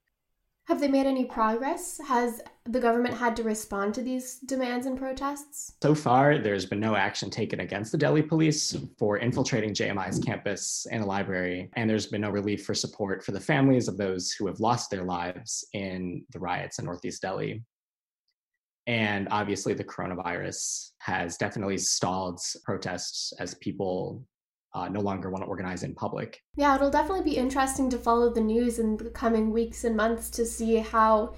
Have 0.66 0.80
they 0.80 0.88
made 0.88 1.06
any 1.06 1.26
progress? 1.26 2.00
Has 2.06 2.40
the 2.64 2.80
government 2.80 3.14
had 3.14 3.37
to 3.37 3.42
respond 3.42 3.92
to 3.94 4.02
these 4.02 4.38
demands 4.38 4.87
and 4.87 4.99
protests? 4.99 5.75
So 5.83 5.94
far, 5.94 6.38
there's 6.38 6.64
been 6.64 6.80
no 6.80 6.97
action 6.97 7.28
taken 7.28 7.61
against 7.61 7.92
the 7.92 7.99
Delhi 7.99 8.23
police 8.23 8.75
for 8.99 9.18
infiltrating 9.18 9.75
JMI's 9.75 10.18
campus 10.21 10.87
and 10.90 11.04
a 11.04 11.06
library, 11.06 11.68
and 11.75 11.88
there's 11.88 12.06
been 12.06 12.23
no 12.23 12.30
relief 12.30 12.64
for 12.64 12.73
support 12.73 13.23
for 13.23 13.33
the 13.33 13.40
families 13.40 13.88
of 13.88 13.99
those 13.99 14.33
who 14.33 14.47
have 14.47 14.59
lost 14.59 14.90
their 14.90 15.04
lives 15.04 15.66
in 15.75 16.25
the 16.33 16.38
riots 16.38 16.78
in 16.78 16.87
Northeast 16.87 17.21
Delhi. 17.21 17.62
And 18.87 19.28
obviously, 19.30 19.75
the 19.75 19.85
coronavirus 19.85 20.92
has 21.00 21.37
definitely 21.37 21.76
stalled 21.76 22.40
protests 22.64 23.35
as 23.38 23.54
people 23.56 24.26
uh, 24.75 24.88
no 24.88 25.00
longer 25.00 25.31
want 25.31 25.45
to 25.45 25.49
organize 25.49 25.83
in 25.83 25.95
public. 25.95 26.43
Yeah, 26.57 26.75
it'll 26.75 26.90
definitely 26.90 27.25
be 27.25 27.37
interesting 27.37 27.88
to 27.90 27.99
follow 27.99 28.33
the 28.33 28.40
news 28.40 28.78
in 28.78 28.97
the 28.97 29.11
coming 29.11 29.52
weeks 29.52 29.85
and 29.85 29.97
months 29.97 30.31
to 30.31 30.45
see 30.45 30.76
how 30.76 31.35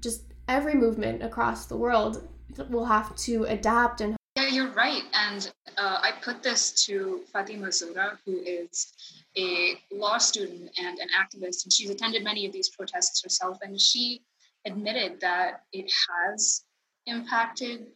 just 0.00 0.24
every 0.48 0.74
movement 0.74 1.22
across 1.22 1.66
the 1.66 1.76
world 1.76 2.28
will 2.68 2.84
have 2.84 3.14
to 3.16 3.44
adapt 3.44 4.00
and. 4.00 4.16
Yeah, 4.36 4.48
you're 4.48 4.72
right. 4.72 5.02
And 5.12 5.52
uh, 5.76 5.98
I 6.02 6.12
put 6.22 6.42
this 6.42 6.86
to 6.86 7.20
Fatima 7.32 7.68
Zohra, 7.68 8.16
who 8.24 8.38
is 8.38 8.94
a 9.36 9.74
law 9.92 10.18
student 10.18 10.70
and 10.78 10.98
an 10.98 11.08
activist, 11.08 11.64
and 11.64 11.72
she's 11.72 11.90
attended 11.90 12.24
many 12.24 12.46
of 12.46 12.52
these 12.52 12.68
protests 12.68 13.22
herself, 13.22 13.58
and 13.62 13.78
she 13.80 14.22
admitted 14.64 15.20
that 15.20 15.64
it 15.72 15.90
has 16.08 16.64
impacted 17.06 17.86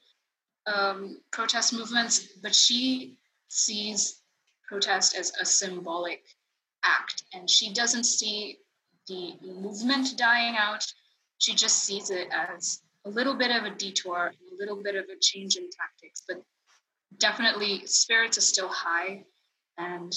um, 0.66 1.18
protest 1.30 1.72
movements, 1.72 2.28
but 2.42 2.54
she 2.54 3.16
sees 3.48 4.20
protest 4.66 5.16
as 5.16 5.32
a 5.40 5.44
symbolic 5.44 6.24
act, 6.84 7.24
and 7.32 7.48
she 7.48 7.72
doesn't 7.72 8.04
see 8.04 8.58
the 9.08 9.34
movement 9.42 10.16
dying 10.16 10.56
out. 10.56 10.84
She 11.38 11.54
just 11.54 11.84
sees 11.84 12.10
it 12.10 12.28
as 12.32 12.82
a 13.04 13.10
little 13.10 13.34
bit 13.34 13.50
of 13.50 13.64
a 13.64 13.74
detour, 13.74 14.32
a 14.52 14.56
little 14.58 14.82
bit 14.82 14.96
of 14.96 15.04
a 15.04 15.18
change 15.20 15.56
in 15.56 15.68
tactics, 15.70 16.22
but 16.26 16.42
definitely 17.18 17.86
spirits 17.86 18.38
are 18.38 18.42
still 18.42 18.68
high. 18.68 19.24
And 19.78 20.12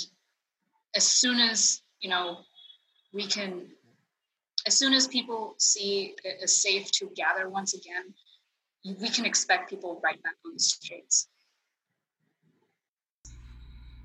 as 0.96 1.04
soon 1.04 1.40
as, 1.40 1.82
you 2.02 2.10
know, 2.10 2.40
we 3.14 3.28
can, 3.28 3.68
as 4.66 4.78
soon 4.78 4.94
as 4.94 5.08
people 5.08 5.56
see 5.58 6.16
it 6.24 6.38
as 6.44 6.62
safe 6.62 6.92
to 6.94 7.12
gather 7.16 7.50
once 7.50 7.74
again, 7.74 8.14
we 9.00 9.10
can 9.10 9.26
expect 9.26 9.70
people 9.70 10.00
right 10.04 10.22
back 10.24 10.36
on 10.46 10.54
the 10.54 10.60
streets. 10.60 11.28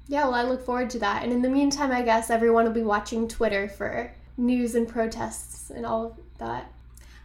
Yeah, 0.07 0.25
well, 0.25 0.35
I 0.35 0.43
look 0.43 0.65
forward 0.65 0.91
to 0.91 0.99
that. 1.01 1.23
And 1.23 1.33
in 1.33 1.43
the 1.43 1.49
meantime, 1.49 1.91
I 1.91 2.03
guess 2.03 2.31
everyone 2.31 2.65
will 2.65 2.73
be 2.73 2.83
watching 2.83 3.27
Twitter 3.27 3.69
for 3.69 4.13
news 4.37 4.75
and 4.75 4.87
protests 4.87 5.71
and 5.71 5.87
all 5.87 6.07
of 6.07 6.19
that. 6.39 6.71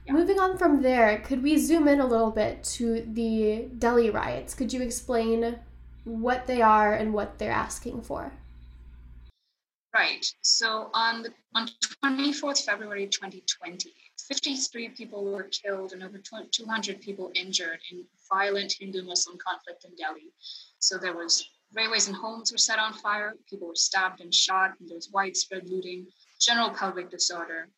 Yeah. 0.06 0.14
Moving 0.14 0.40
on 0.40 0.58
from 0.58 0.82
there, 0.82 1.20
could 1.20 1.44
we 1.44 1.58
zoom 1.58 1.88
in 1.88 2.00
a 2.00 2.06
little 2.06 2.32
bit 2.32 2.64
to 2.76 3.02
the 3.02 3.68
Delhi 3.78 4.10
riots? 4.10 4.54
Could 4.54 4.72
you 4.72 4.82
explain 4.82 5.60
what 6.06 6.48
they 6.48 6.62
are 6.62 6.94
and 6.94 7.14
what 7.14 7.38
they're 7.38 7.52
asking 7.52 8.02
for? 8.02 8.32
Right. 9.94 10.26
So 10.42 10.90
on 10.94 11.24
the 11.24 11.34
on 11.56 11.68
24th 12.06 12.64
February 12.64 13.08
2020, 13.08 13.92
53 14.28 14.90
people 14.90 15.26
were 15.26 15.44
killed 15.44 15.94
and 15.94 16.04
over 16.04 16.20
200 16.20 17.02
people 17.02 17.32
injured 17.34 17.80
in 17.92 18.06
violent 18.32 18.76
Hindu-Muslim 18.80 19.38
conflict 19.38 19.86
in 19.86 19.96
Delhi. 19.96 20.32
So 20.78 20.98
there 20.98 21.16
was 21.16 21.50
railways 21.74 22.08
and 22.08 22.16
homes 22.16 22.52
were 22.52 22.58
set 22.58 22.80
on 22.80 22.94
fire, 22.94 23.34
people 23.50 23.68
were 23.68 23.76
stabbed 23.76 24.22
and 24.22 24.34
shot, 24.34 24.74
and 24.80 24.90
there 24.90 24.96
was 24.96 25.10
widespread 25.12 25.70
looting, 25.70 26.08
general 26.40 26.70
public 26.72 27.10
disorder. 27.10 27.70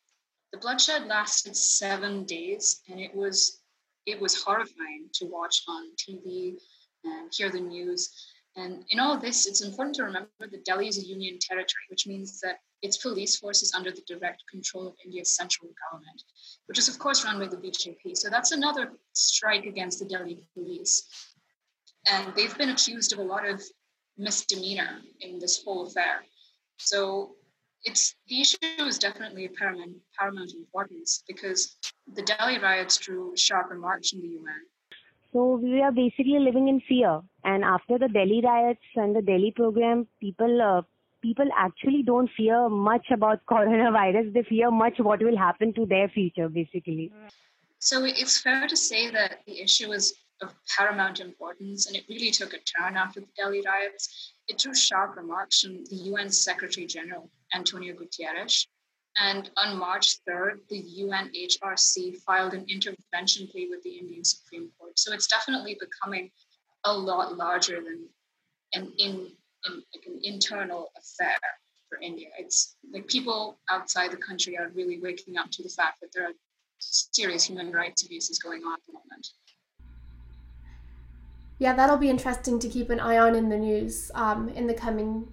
The 0.52 0.58
bloodshed 0.58 1.06
lasted 1.06 1.56
seven 1.56 2.24
days, 2.24 2.82
and 2.88 3.00
it 3.00 3.14
was 3.14 3.60
it 4.04 4.20
was 4.20 4.42
horrifying 4.42 5.08
to 5.14 5.26
watch 5.26 5.62
on 5.68 5.90
TV 5.96 6.56
and 7.04 7.32
hear 7.32 7.50
the 7.50 7.60
news. 7.60 8.10
And 8.56 8.84
in 8.90 9.00
all 9.00 9.16
this, 9.16 9.46
it's 9.46 9.62
important 9.62 9.96
to 9.96 10.04
remember 10.04 10.28
that 10.40 10.64
Delhi 10.64 10.88
is 10.88 10.98
a 10.98 11.06
union 11.06 11.38
territory, 11.40 11.84
which 11.88 12.06
means 12.06 12.40
that 12.40 12.58
its 12.82 12.96
police 12.96 13.36
force 13.36 13.62
is 13.62 13.72
under 13.74 13.90
the 13.90 14.02
direct 14.06 14.42
control 14.50 14.88
of 14.88 14.94
India's 15.04 15.36
central 15.36 15.70
government, 15.84 16.22
which 16.66 16.78
is, 16.78 16.88
of 16.88 16.98
course, 16.98 17.24
run 17.24 17.38
by 17.38 17.46
the 17.46 17.56
BJP. 17.56 18.16
So 18.16 18.28
that's 18.28 18.50
another 18.50 18.92
strike 19.12 19.64
against 19.64 20.00
the 20.00 20.04
Delhi 20.04 20.44
police. 20.52 21.04
And 22.10 22.34
they've 22.34 22.56
been 22.58 22.70
accused 22.70 23.12
of 23.12 23.20
a 23.20 23.22
lot 23.22 23.48
of 23.48 23.62
misdemeanor 24.18 25.00
in 25.20 25.38
this 25.38 25.62
whole 25.62 25.86
affair. 25.86 26.24
So 26.78 27.36
it's 27.84 28.14
the 28.28 28.40
issue 28.40 28.58
is 28.78 28.98
definitely 28.98 29.46
of 29.46 29.54
paramount, 29.54 29.96
paramount 30.18 30.52
importance 30.54 31.24
because 31.26 31.76
the 32.14 32.22
Delhi 32.22 32.58
riots 32.58 32.96
drew 32.96 33.32
sharp 33.36 33.70
remarks 33.70 34.10
from 34.10 34.20
the 34.20 34.28
UN 34.28 34.62
so 35.32 35.56
we 35.56 35.80
are 35.80 35.92
basically 35.92 36.38
living 36.38 36.68
in 36.68 36.80
fear. 36.86 37.20
And 37.44 37.64
after 37.64 37.98
the 37.98 38.08
Delhi 38.08 38.42
riots 38.44 38.84
and 38.96 39.16
the 39.16 39.22
Delhi 39.22 39.52
pogrom, 39.56 40.06
people 40.20 40.60
uh, 40.60 40.82
people 41.22 41.48
actually 41.56 42.02
don't 42.02 42.30
fear 42.36 42.68
much 42.68 43.06
about 43.10 43.44
coronavirus. 43.50 44.34
They 44.34 44.42
fear 44.42 44.70
much 44.70 44.98
what 44.98 45.22
will 45.22 45.36
happen 45.36 45.72
to 45.74 45.86
their 45.86 46.08
future, 46.08 46.48
basically. 46.48 47.12
So 47.78 48.04
it's 48.04 48.40
fair 48.40 48.68
to 48.68 48.76
say 48.76 49.10
that 49.10 49.40
the 49.46 49.60
issue 49.60 49.92
is 49.92 50.14
of 50.42 50.54
paramount 50.76 51.20
importance, 51.20 51.86
and 51.86 51.96
it 51.96 52.04
really 52.08 52.30
took 52.30 52.52
a 52.52 52.58
turn 52.58 52.96
after 52.96 53.20
the 53.20 53.28
Delhi 53.36 53.62
riots. 53.64 54.34
It 54.48 54.58
drew 54.58 54.74
sharp 54.74 55.16
remarks 55.16 55.60
from 55.60 55.84
the 55.84 55.96
UN 56.10 56.30
Secretary 56.30 56.86
General, 56.86 57.30
Antonio 57.54 57.94
Guterres, 57.94 58.66
and 59.16 59.50
on 59.56 59.76
March 59.76 60.18
3rd, 60.26 60.60
the 60.68 60.82
UNHRC 61.00 62.16
filed 62.22 62.54
an 62.54 62.64
intervention 62.68 63.46
plea 63.46 63.68
with 63.70 63.82
the 63.82 63.98
Indian 63.98 64.24
Supreme 64.24 64.70
Court. 64.78 64.98
So 64.98 65.12
it's 65.12 65.26
definitely 65.26 65.78
becoming 65.78 66.30
a 66.84 66.92
lot 66.92 67.36
larger 67.36 67.76
than 67.76 68.08
an, 68.72 68.92
in, 68.98 69.28
like 69.68 70.06
an 70.06 70.18
internal 70.22 70.92
affair 70.96 71.36
for 71.88 71.98
India. 72.00 72.28
It's 72.38 72.76
like 72.90 73.06
people 73.06 73.58
outside 73.70 74.12
the 74.12 74.16
country 74.16 74.56
are 74.56 74.70
really 74.74 74.98
waking 74.98 75.36
up 75.36 75.50
to 75.52 75.62
the 75.62 75.68
fact 75.68 76.00
that 76.00 76.08
there 76.14 76.24
are 76.24 76.32
serious 76.78 77.44
human 77.44 77.70
rights 77.70 78.04
abuses 78.04 78.38
going 78.38 78.62
on 78.64 78.72
at 78.72 78.80
the 78.86 78.94
moment. 78.94 79.28
Yeah, 81.62 81.74
that'll 81.74 81.96
be 81.96 82.10
interesting 82.10 82.58
to 82.58 82.68
keep 82.68 82.90
an 82.90 82.98
eye 82.98 83.18
on 83.18 83.36
in 83.36 83.48
the 83.48 83.56
news 83.56 84.10
um, 84.16 84.48
in 84.48 84.66
the 84.66 84.74
coming 84.74 85.28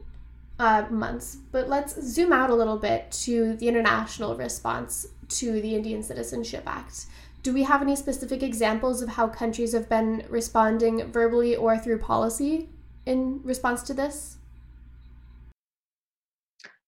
uh, 0.59 0.85
months. 0.91 1.37
But 1.51 1.67
let's 1.67 1.99
zoom 1.99 2.31
out 2.31 2.51
a 2.51 2.53
little 2.53 2.77
bit 2.77 3.09
to 3.23 3.55
the 3.55 3.67
international 3.67 4.37
response 4.37 5.07
to 5.29 5.59
the 5.59 5.73
Indian 5.73 6.03
Citizenship 6.03 6.65
Act. 6.67 7.07
Do 7.41 7.51
we 7.51 7.63
have 7.63 7.81
any 7.81 7.95
specific 7.95 8.43
examples 8.43 9.01
of 9.01 9.09
how 9.09 9.27
countries 9.27 9.73
have 9.73 9.89
been 9.89 10.23
responding 10.29 11.11
verbally 11.11 11.55
or 11.55 11.79
through 11.79 11.97
policy 11.97 12.69
in 13.07 13.41
response 13.43 13.81
to 13.81 13.95
this? 13.95 14.37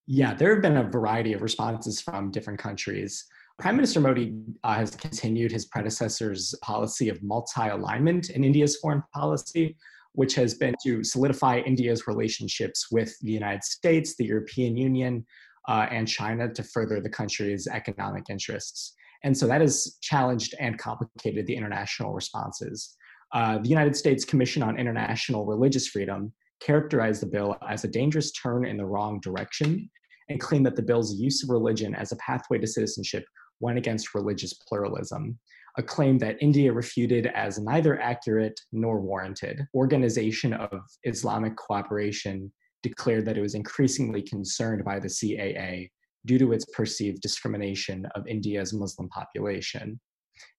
Yeah, 0.06 0.34
there 0.34 0.52
have 0.52 0.62
been 0.62 0.76
a 0.76 0.84
variety 0.84 1.32
of 1.32 1.42
responses 1.42 2.00
from 2.00 2.30
different 2.30 2.60
countries. 2.60 3.24
Prime 3.58 3.76
Minister 3.76 4.00
Modi 4.00 4.34
uh, 4.64 4.74
has 4.74 4.96
continued 4.96 5.52
his 5.52 5.66
predecessor's 5.66 6.54
policy 6.62 7.08
of 7.08 7.22
multi 7.22 7.68
alignment 7.68 8.30
in 8.30 8.44
India's 8.44 8.76
foreign 8.76 9.02
policy, 9.14 9.76
which 10.12 10.34
has 10.34 10.54
been 10.54 10.74
to 10.84 11.04
solidify 11.04 11.58
India's 11.58 12.06
relationships 12.06 12.90
with 12.90 13.14
the 13.20 13.30
United 13.30 13.62
States, 13.62 14.16
the 14.16 14.24
European 14.24 14.76
Union, 14.76 15.24
uh, 15.68 15.86
and 15.90 16.08
China 16.08 16.52
to 16.52 16.62
further 16.62 17.00
the 17.00 17.08
country's 17.08 17.66
economic 17.66 18.24
interests. 18.30 18.94
And 19.24 19.36
so 19.36 19.46
that 19.46 19.60
has 19.60 19.98
challenged 20.00 20.54
and 20.58 20.78
complicated 20.78 21.46
the 21.46 21.54
international 21.54 22.12
responses. 22.12 22.96
Uh, 23.32 23.58
the 23.58 23.68
United 23.68 23.96
States 23.96 24.24
Commission 24.24 24.62
on 24.62 24.78
International 24.78 25.46
Religious 25.46 25.86
Freedom 25.86 26.32
characterized 26.60 27.22
the 27.22 27.26
bill 27.26 27.56
as 27.68 27.84
a 27.84 27.88
dangerous 27.88 28.32
turn 28.32 28.64
in 28.64 28.76
the 28.76 28.84
wrong 28.84 29.20
direction 29.20 29.88
and 30.28 30.40
claimed 30.40 30.66
that 30.66 30.76
the 30.76 30.82
bill's 30.82 31.14
use 31.14 31.42
of 31.42 31.50
religion 31.50 31.94
as 31.94 32.12
a 32.12 32.16
pathway 32.16 32.58
to 32.58 32.66
citizenship 32.66 33.24
went 33.62 33.78
against 33.78 34.14
religious 34.14 34.52
pluralism, 34.52 35.38
a 35.78 35.82
claim 35.82 36.18
that 36.18 36.36
India 36.42 36.70
refuted 36.72 37.26
as 37.28 37.58
neither 37.58 37.98
accurate 38.00 38.60
nor 38.72 39.00
warranted. 39.00 39.66
Organization 39.74 40.52
of 40.52 40.80
Islamic 41.04 41.56
Cooperation 41.56 42.52
declared 42.82 43.24
that 43.24 43.38
it 43.38 43.40
was 43.40 43.54
increasingly 43.54 44.20
concerned 44.20 44.84
by 44.84 44.98
the 44.98 45.08
CAA 45.08 45.88
due 46.26 46.38
to 46.38 46.52
its 46.52 46.66
perceived 46.66 47.22
discrimination 47.22 48.06
of 48.14 48.26
India's 48.26 48.72
Muslim 48.72 49.08
population. 49.08 49.98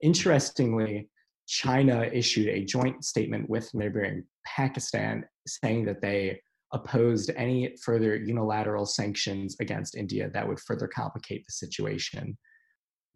Interestingly, 0.02 1.10
China 1.48 2.10
issued 2.12 2.48
a 2.48 2.66
joint 2.66 3.04
statement 3.04 3.50
with 3.50 3.74
neighboring 3.74 4.24
Pakistan 4.46 5.26
saying 5.46 5.86
that 5.86 6.02
they 6.02 6.40
opposed 6.74 7.30
any 7.36 7.76
further 7.84 8.16
unilateral 8.16 8.86
sanctions 8.86 9.56
against 9.60 9.96
India 9.96 10.30
that 10.34 10.48
would 10.48 10.60
further 10.60 10.88
complicate 10.88 11.46
the 11.46 11.54
situation. 11.54 12.36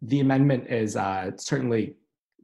The 0.02 0.20
amendment 0.20 0.68
is 0.68 0.96
uh, 0.96 1.32
certainly, 1.36 1.96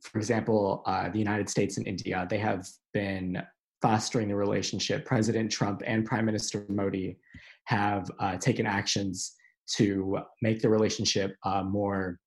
for 0.03 0.19
example, 0.19 0.83
uh, 0.87 1.09
the 1.09 1.19
United 1.19 1.49
States 1.49 1.77
and 1.77 1.87
India, 1.87 2.27
they 2.29 2.39
have 2.39 2.67
been 2.93 3.43
fostering 3.81 4.29
the 4.29 4.37
relationship. 4.37 5.05
President 5.05 5.51
Trump 5.51 5.83
and 5.87 6.05
Prime 6.05 6.25
Minister 6.25 6.67
Modi 6.69 7.17
have 7.65 8.11
uh, 8.19 8.37
taken 8.37 8.67
actions 8.67 9.35
to 9.77 10.19
make 10.43 10.61
the 10.61 10.69
relationship 10.69 11.37
uh, 11.45 11.63
more 11.63 12.19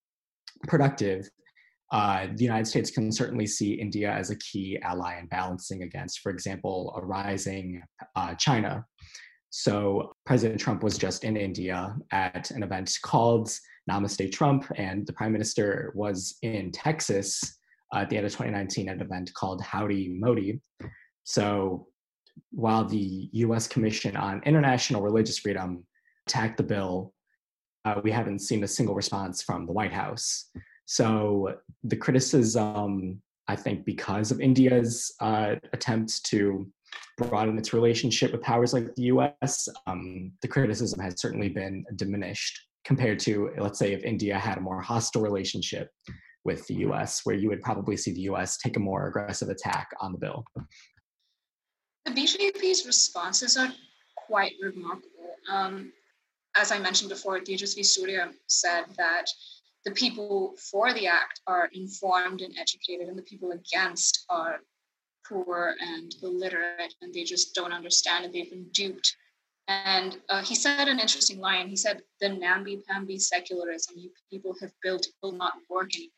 productive 0.68 1.30
uh, 1.92 2.28
the 2.36 2.44
United 2.44 2.68
States 2.68 2.92
can 2.92 3.12
certainly 3.12 3.48
see 3.48 3.74
India 3.74 4.12
as 4.12 4.30
a 4.30 4.36
key 4.38 4.78
ally 4.84 5.20
in 5.20 5.28
balancing 5.28 5.84
against, 5.84 6.20
for 6.20 6.32
example, 6.32 6.94
a 6.98 7.06
rising 7.06 7.82
uh, 8.16 8.36
China. 8.36 8.86
So 9.50 10.12
President 10.26 10.60
Trump 10.60 10.84
was 10.84 10.98
just 10.98 11.24
in 11.24 11.38
India 11.38 11.96
at 12.12 12.52
an 12.52 12.64
event 12.64 12.94
called 13.02 13.50
Namaste 13.90 14.32
Trump, 14.32 14.66
and 14.76 15.06
the 15.06 15.14
Prime 15.14 15.32
Minister 15.32 15.92
was 15.96 16.38
in 16.42 16.72
Texas 16.72 17.58
uh, 17.94 18.00
at 18.00 18.10
the 18.10 18.18
end 18.18 18.26
of 18.26 18.32
2019 18.32 18.90
at 18.90 18.96
an 18.96 19.02
event 19.02 19.34
called 19.34 19.62
Howdy 19.62 20.10
Modi. 20.10 20.60
So 21.24 21.88
while 22.52 22.86
the 22.86 23.30
US 23.32 23.68
Commission 23.68 24.16
on 24.16 24.42
International 24.46 25.02
Religious 25.02 25.40
Freedom 25.40 25.86
attacked 26.28 26.58
the 26.58 26.64
bill, 26.64 27.14
uh, 27.86 28.02
we 28.04 28.12
haven't 28.12 28.40
seen 28.40 28.64
a 28.64 28.68
single 28.68 28.96
response 28.96 29.42
from 29.42 29.66
the 29.66 29.72
White 29.72 29.94
House. 29.94 30.50
So 30.86 31.56
the 31.84 31.96
criticism, 31.96 33.22
I 33.48 33.56
think, 33.56 33.86
because 33.86 34.32
of 34.32 34.42
India's 34.42 35.14
uh, 35.22 35.56
attempts 35.74 36.20
to 36.24 36.70
broaden 37.18 37.58
its 37.58 37.74
relationship 37.74 38.32
with 38.32 38.42
powers 38.42 38.74
like 38.74 38.94
the 38.96 39.04
US, 39.04 39.68
um, 39.88 40.32
the 40.42 40.48
criticism 40.48 41.00
has 41.00 41.20
certainly 41.20 41.50
been 41.50 41.84
diminished 41.96 42.67
compared 42.88 43.20
to, 43.20 43.52
let's 43.58 43.78
say, 43.78 43.92
if 43.92 44.02
India 44.04 44.40
had 44.40 44.58
a 44.58 44.62
more 44.62 44.80
hostile 44.80 45.22
relationship 45.22 45.92
with 46.46 46.66
the 46.68 46.76
US, 46.88 47.22
where 47.26 47.36
you 47.36 47.50
would 47.50 47.62
probably 47.62 47.98
see 47.98 48.14
the 48.14 48.22
US 48.32 48.58
take 48.58 48.78
a 48.78 48.80
more 48.80 49.08
aggressive 49.10 49.50
attack 49.50 49.90
on 50.00 50.14
the 50.14 50.18
bill. 50.18 50.46
The 52.06 52.12
BJP's 52.12 52.86
responses 52.86 53.58
are 53.58 53.68
quite 54.16 54.54
remarkable. 54.62 55.36
Um, 55.52 55.92
as 56.56 56.72
I 56.72 56.80
mentioned 56.80 57.10
before, 57.10 57.40
Tejasvi 57.40 57.86
Surya 57.86 58.32
said 58.48 58.86
that 58.98 59.26
the 59.84 59.92
people 59.92 60.56
for 60.72 60.94
the 60.94 61.08
act 61.08 61.42
are 61.46 61.70
informed 61.74 62.40
and 62.42 62.58
educated, 62.58 63.10
and 63.10 63.18
the 63.18 63.24
people 63.24 63.52
against 63.52 64.26
are 64.30 64.60
poor 65.28 65.76
and 65.82 66.16
illiterate, 66.24 66.94
and 67.02 67.14
they 67.14 67.26
just 67.26 67.54
don't 67.54 67.74
understand, 67.74 68.24
and 68.24 68.34
they've 68.34 68.50
been 68.50 68.70
duped. 68.72 69.14
And 69.68 70.18
uh, 70.30 70.42
he 70.44 70.56
said 70.56 70.88
an 70.88 71.00
interesting 71.00 71.40
line. 71.40 71.68
He 71.68 71.76
said, 71.76 72.02
"The 72.22 72.30
namby-pamby 72.30 73.20
secularism 73.20 73.96
you 73.98 74.12
people 74.30 74.56
have 74.62 74.72
built 74.82 75.08
will 75.22 75.34
not 75.34 75.54
work 75.70 75.94
anymore." 75.96 76.12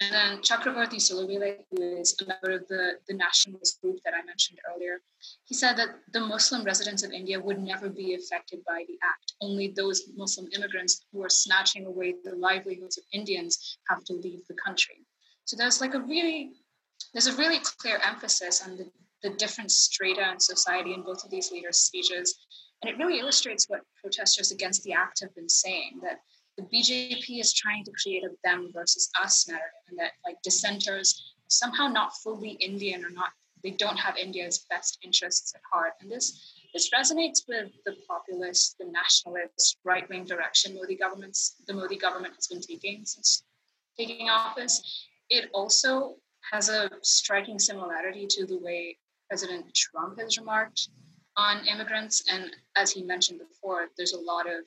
And 0.00 0.12
then 0.12 0.42
Chakravarti 0.42 1.00
Sulibele, 1.00 1.56
who 1.70 1.82
is 1.82 2.16
a 2.22 2.26
member 2.26 2.52
of 2.52 2.68
the, 2.68 2.98
the 3.08 3.14
nationalist 3.14 3.80
group 3.80 3.98
that 4.04 4.14
I 4.14 4.24
mentioned 4.24 4.60
earlier, 4.72 5.00
he 5.44 5.54
said 5.54 5.76
that 5.76 5.88
the 6.12 6.20
Muslim 6.20 6.62
residents 6.62 7.02
of 7.02 7.10
India 7.10 7.40
would 7.40 7.58
never 7.58 7.88
be 7.88 8.14
affected 8.14 8.60
by 8.64 8.84
the 8.86 8.96
act. 9.02 9.34
Only 9.40 9.68
those 9.68 10.04
Muslim 10.14 10.48
immigrants 10.54 11.04
who 11.12 11.24
are 11.24 11.28
snatching 11.28 11.86
away 11.86 12.14
the 12.22 12.36
livelihoods 12.36 12.96
of 12.96 13.04
Indians 13.12 13.78
have 13.88 14.04
to 14.04 14.12
leave 14.12 14.46
the 14.46 14.54
country. 14.64 15.04
So 15.46 15.56
there's 15.56 15.80
like 15.80 15.94
a 15.94 16.00
really 16.00 16.52
there's 17.12 17.26
a 17.26 17.36
really 17.36 17.58
clear 17.58 18.00
emphasis 18.04 18.62
on 18.64 18.76
the, 18.76 18.90
the 19.22 19.30
different 19.30 19.70
strata 19.70 20.30
in 20.32 20.40
society 20.40 20.94
in 20.94 21.02
both 21.02 21.24
of 21.24 21.30
these 21.30 21.50
leaders' 21.50 21.78
speeches. 21.78 22.38
And 22.82 22.90
it 22.90 22.98
really 22.98 23.18
illustrates 23.18 23.68
what 23.68 23.80
protesters 24.00 24.52
against 24.52 24.84
the 24.84 24.92
act 24.92 25.20
have 25.20 25.34
been 25.34 25.48
saying 25.48 26.00
that 26.02 26.20
the 26.56 26.64
BJP 26.64 27.40
is 27.40 27.52
trying 27.52 27.84
to 27.84 27.92
create 28.02 28.24
a 28.24 28.30
them 28.44 28.70
versus 28.72 29.10
us 29.22 29.48
narrative, 29.48 29.68
and 29.88 29.98
that 29.98 30.12
like 30.24 30.36
dissenters 30.42 31.34
somehow 31.48 31.88
not 31.88 32.16
fully 32.16 32.50
Indian 32.60 33.04
or 33.04 33.10
not 33.10 33.30
they 33.62 33.70
don't 33.70 33.96
have 33.96 34.16
India's 34.16 34.66
best 34.70 34.98
interests 35.02 35.52
at 35.54 35.60
heart. 35.72 35.92
And 36.00 36.10
this 36.10 36.54
this 36.74 36.90
resonates 36.90 37.40
with 37.48 37.70
the 37.86 37.96
populist, 38.06 38.76
the 38.78 38.84
nationalist, 38.84 39.78
right-wing 39.84 40.26
direction 40.26 40.74
Modi 40.74 40.96
governments 40.96 41.56
the 41.66 41.74
Modi 41.74 41.96
government 41.96 42.34
has 42.34 42.46
been 42.46 42.60
taking 42.60 43.04
since 43.04 43.42
taking 43.96 44.28
office. 44.28 45.06
It 45.30 45.50
also 45.52 46.16
has 46.52 46.68
a 46.68 46.90
striking 47.02 47.58
similarity 47.58 48.26
to 48.30 48.46
the 48.46 48.58
way 48.58 48.96
President 49.28 49.72
Trump 49.74 50.18
has 50.20 50.38
remarked 50.38 50.88
on 51.36 51.66
immigrants. 51.66 52.24
And 52.30 52.50
as 52.76 52.90
he 52.90 53.02
mentioned 53.02 53.38
before, 53.38 53.88
there's 53.96 54.12
a 54.12 54.20
lot 54.20 54.46
of 54.46 54.64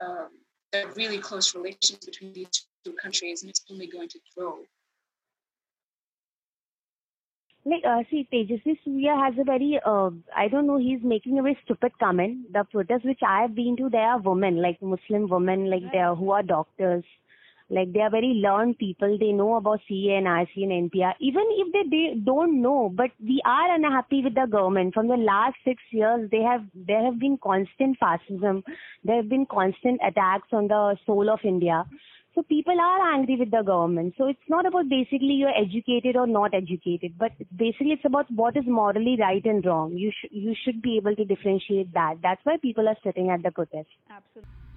um, 0.00 0.28
really 0.96 1.18
close 1.18 1.54
relations 1.54 2.04
between 2.04 2.32
these 2.32 2.48
two 2.84 2.92
countries, 3.02 3.42
and 3.42 3.50
it's 3.50 3.64
only 3.70 3.86
going 3.86 4.08
to 4.08 4.18
grow. 4.36 4.58
Like, 7.64 7.84
uh, 7.86 8.02
see, 8.10 8.26
Tejasvi 8.32 8.76
Surya 8.84 9.14
has 9.14 9.34
a 9.38 9.44
very, 9.44 9.78
uh, 9.84 10.10
I 10.34 10.48
don't 10.48 10.66
know, 10.66 10.78
he's 10.78 10.98
making 11.04 11.38
a 11.38 11.42
very 11.42 11.56
stupid 11.64 11.92
comment. 12.00 12.52
The 12.52 12.64
protests 12.64 13.04
which 13.04 13.20
I 13.24 13.42
have 13.42 13.54
been 13.54 13.76
to, 13.76 13.88
they 13.88 13.98
are 13.98 14.18
women, 14.18 14.60
like 14.60 14.82
Muslim 14.82 15.28
women, 15.28 15.70
like 15.70 15.84
they 15.92 15.98
are, 15.98 16.16
who 16.16 16.32
are 16.32 16.42
doctors. 16.42 17.04
Like 17.72 17.92
they 17.92 18.00
are 18.00 18.10
very 18.10 18.40
learned 18.44 18.78
people. 18.78 19.16
They 19.18 19.32
know 19.32 19.56
about 19.56 19.80
CA 19.88 20.16
and 20.16 20.26
IC 20.26 20.56
and 20.56 20.90
NPR. 20.90 21.14
Even 21.20 21.44
if 21.52 21.72
they, 21.72 21.84
they 21.88 22.20
don't 22.20 22.60
know, 22.60 22.92
but 22.94 23.10
we 23.18 23.40
are 23.46 23.74
unhappy 23.74 24.22
with 24.22 24.34
the 24.34 24.46
government. 24.46 24.92
From 24.92 25.08
the 25.08 25.16
last 25.16 25.56
six 25.64 25.82
years, 25.90 26.28
they 26.30 26.42
have 26.42 26.64
there 26.74 27.04
have 27.04 27.18
been 27.18 27.38
constant 27.42 27.98
fascism. 27.98 28.62
There 29.04 29.16
have 29.16 29.28
been 29.28 29.46
constant 29.46 30.00
attacks 30.06 30.48
on 30.52 30.68
the 30.68 30.96
soul 31.06 31.30
of 31.30 31.40
India. 31.44 31.84
So 32.34 32.42
people 32.42 32.80
are 32.80 33.14
angry 33.14 33.36
with 33.36 33.50
the 33.50 33.62
government. 33.62 34.14
So 34.16 34.26
it's 34.26 34.48
not 34.48 34.64
about 34.64 34.88
basically 34.88 35.34
you're 35.34 35.56
educated 35.56 36.16
or 36.16 36.26
not 36.26 36.54
educated, 36.54 37.18
but 37.18 37.32
basically 37.54 37.92
it's 37.92 38.06
about 38.06 38.30
what 38.30 38.56
is 38.56 38.64
morally 38.66 39.18
right 39.20 39.44
and 39.44 39.64
wrong. 39.64 39.92
You 39.92 40.10
should 40.18 40.30
you 40.32 40.54
should 40.64 40.80
be 40.80 40.96
able 40.96 41.14
to 41.16 41.24
differentiate 41.24 41.92
that. 41.92 42.16
That's 42.22 42.40
why 42.44 42.56
people 42.56 42.88
are 42.88 42.96
sitting 43.04 43.30
at 43.30 43.42
the 43.42 43.50
protest. 43.50 43.88
Absolutely. 44.10 44.71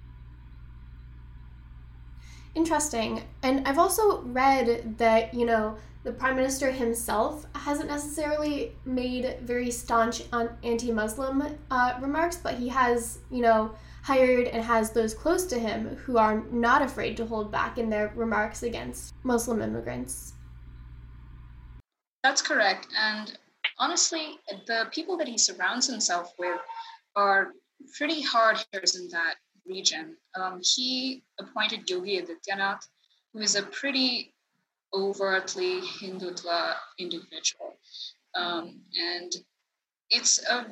Interesting. 2.56 3.22
And 3.42 3.68
I've 3.68 3.78
also 3.78 4.22
read 4.22 4.96
that, 4.96 5.34
you 5.34 5.44
know, 5.44 5.76
the 6.04 6.12
prime 6.12 6.36
minister 6.36 6.72
himself 6.72 7.44
hasn't 7.54 7.90
necessarily 7.90 8.72
made 8.86 9.38
very 9.42 9.70
staunch 9.70 10.22
anti-Muslim 10.32 11.58
uh, 11.70 11.98
remarks, 12.00 12.36
but 12.36 12.54
he 12.54 12.68
has, 12.68 13.18
you 13.30 13.42
know, 13.42 13.72
hired 14.02 14.46
and 14.46 14.64
has 14.64 14.90
those 14.90 15.12
close 15.12 15.44
to 15.46 15.58
him 15.58 15.96
who 15.96 16.16
are 16.16 16.44
not 16.50 16.80
afraid 16.80 17.16
to 17.18 17.26
hold 17.26 17.52
back 17.52 17.76
in 17.76 17.90
their 17.90 18.10
remarks 18.16 18.62
against 18.62 19.12
Muslim 19.22 19.60
immigrants. 19.60 20.32
That's 22.24 22.40
correct. 22.40 22.88
And 22.98 23.36
honestly, 23.78 24.38
the 24.66 24.86
people 24.92 25.18
that 25.18 25.28
he 25.28 25.36
surrounds 25.36 25.86
himself 25.86 26.32
with 26.38 26.60
are 27.16 27.48
pretty 27.98 28.22
hard 28.22 28.64
hitters 28.72 28.96
in 28.96 29.08
that 29.08 29.34
region. 29.68 30.16
Um, 30.34 30.60
he 30.62 31.22
appointed 31.38 31.88
Yogi 31.88 32.20
Adityanath, 32.20 32.86
who 33.32 33.40
is 33.40 33.56
a 33.56 33.62
pretty 33.62 34.34
overtly 34.92 35.80
Hindutva 35.80 36.74
individual. 36.98 37.76
Um, 38.34 38.80
and 38.98 39.32
it's 40.10 40.44
a, 40.48 40.66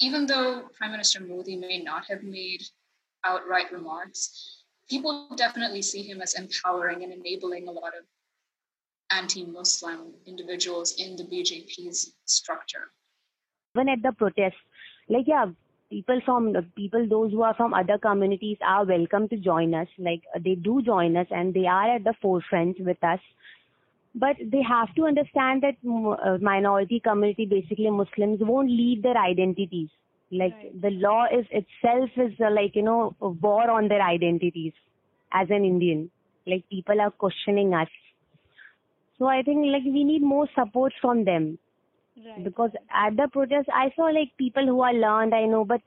even 0.00 0.26
though 0.26 0.68
Prime 0.76 0.92
Minister 0.92 1.20
Modi 1.20 1.56
may 1.56 1.80
not 1.80 2.04
have 2.06 2.22
made 2.22 2.62
outright 3.24 3.72
remarks, 3.72 4.62
people 4.88 5.28
definitely 5.36 5.82
see 5.82 6.02
him 6.02 6.20
as 6.22 6.34
empowering 6.34 7.02
and 7.02 7.12
enabling 7.12 7.68
a 7.68 7.72
lot 7.72 7.92
of 7.96 8.04
anti-Muslim 9.10 10.12
individuals 10.26 10.94
in 10.98 11.16
the 11.16 11.24
BJP's 11.24 12.12
structure. 12.26 12.90
Even 13.74 13.88
at 13.88 14.02
the 14.02 14.12
protests, 14.12 14.60
like 15.08 15.26
yeah, 15.26 15.46
people 15.90 16.20
from 16.24 16.54
people 16.76 17.06
those 17.08 17.32
who 17.32 17.42
are 17.42 17.54
from 17.54 17.74
other 17.74 17.98
communities 17.98 18.58
are 18.62 18.84
welcome 18.84 19.28
to 19.28 19.36
join 19.36 19.74
us. 19.74 19.88
Like 19.98 20.22
they 20.44 20.54
do 20.54 20.82
join 20.82 21.16
us 21.16 21.26
and 21.30 21.54
they 21.54 21.66
are 21.66 21.96
at 21.96 22.04
the 22.04 22.14
forefront 22.22 22.80
with 22.80 23.02
us. 23.02 23.20
but 24.14 24.36
they 24.52 24.62
have 24.62 24.92
to 24.96 25.06
understand 25.06 25.62
that 25.62 25.76
uh, 26.28 26.38
minority 26.40 27.00
community, 27.00 27.46
basically 27.46 27.90
Muslims, 27.90 28.40
won't 28.40 28.70
leave 28.70 29.02
their 29.02 29.16
identities. 29.16 29.88
Like 30.30 30.54
right. 30.54 30.82
the 30.82 30.90
law 30.90 31.26
is 31.26 31.46
itself 31.50 32.10
is 32.16 32.32
uh, 32.40 32.50
like 32.50 32.74
you 32.74 32.82
know 32.82 33.14
a 33.20 33.28
war 33.28 33.70
on 33.70 33.88
their 33.88 34.02
identities 34.02 34.72
as 35.32 35.48
an 35.50 35.64
Indian. 35.64 36.10
Like 36.46 36.68
people 36.70 37.00
are 37.00 37.10
questioning 37.10 37.74
us. 37.74 37.88
So 39.18 39.26
I 39.26 39.42
think 39.42 39.66
like 39.66 39.84
we 39.84 40.04
need 40.04 40.22
more 40.22 40.48
support 40.54 40.92
from 41.00 41.24
them. 41.24 41.58
Right. 42.24 42.42
Because 42.42 42.70
at 42.92 43.16
the 43.16 43.28
protest, 43.32 43.68
I 43.72 43.92
saw 43.94 44.04
like 44.04 44.36
people 44.38 44.66
who 44.66 44.80
are 44.80 44.92
learned, 44.92 45.34
I 45.34 45.46
know, 45.46 45.64
but 45.64 45.82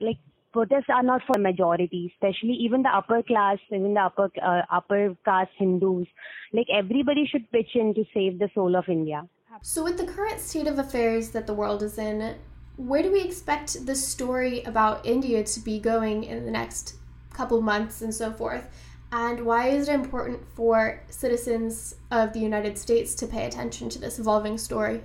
like 0.00 0.18
protests 0.52 0.88
are 0.88 1.02
not 1.02 1.22
for 1.26 1.38
majority, 1.38 2.12
especially 2.14 2.54
even 2.54 2.82
the 2.82 2.90
upper 2.90 3.22
class, 3.22 3.58
even 3.70 3.94
the 3.94 4.00
upper 4.00 4.30
uh, 4.42 4.62
upper 4.70 5.16
caste 5.24 5.50
Hindus. 5.56 6.06
Like 6.52 6.66
everybody 6.72 7.26
should 7.26 7.50
pitch 7.50 7.70
in 7.74 7.94
to 7.94 8.04
save 8.12 8.38
the 8.38 8.50
soul 8.54 8.76
of 8.76 8.88
India. 8.88 9.28
So, 9.62 9.84
with 9.84 9.98
the 9.98 10.06
current 10.06 10.40
state 10.40 10.66
of 10.66 10.78
affairs 10.78 11.30
that 11.30 11.46
the 11.46 11.54
world 11.54 11.82
is 11.82 11.98
in, 11.98 12.36
where 12.76 13.02
do 13.02 13.12
we 13.12 13.20
expect 13.20 13.84
the 13.84 13.94
story 13.94 14.62
about 14.62 15.04
India 15.04 15.44
to 15.44 15.60
be 15.60 15.78
going 15.78 16.24
in 16.24 16.44
the 16.44 16.50
next 16.50 16.96
couple 17.32 17.60
months 17.60 18.00
and 18.00 18.14
so 18.14 18.32
forth? 18.32 18.68
And 19.12 19.44
why 19.44 19.68
is 19.68 19.88
it 19.88 19.94
important 19.94 20.46
for 20.54 21.02
citizens 21.08 21.96
of 22.10 22.32
the 22.32 22.38
United 22.38 22.78
States 22.78 23.14
to 23.16 23.26
pay 23.26 23.44
attention 23.44 23.88
to 23.90 23.98
this 23.98 24.18
evolving 24.18 24.56
story? 24.56 25.02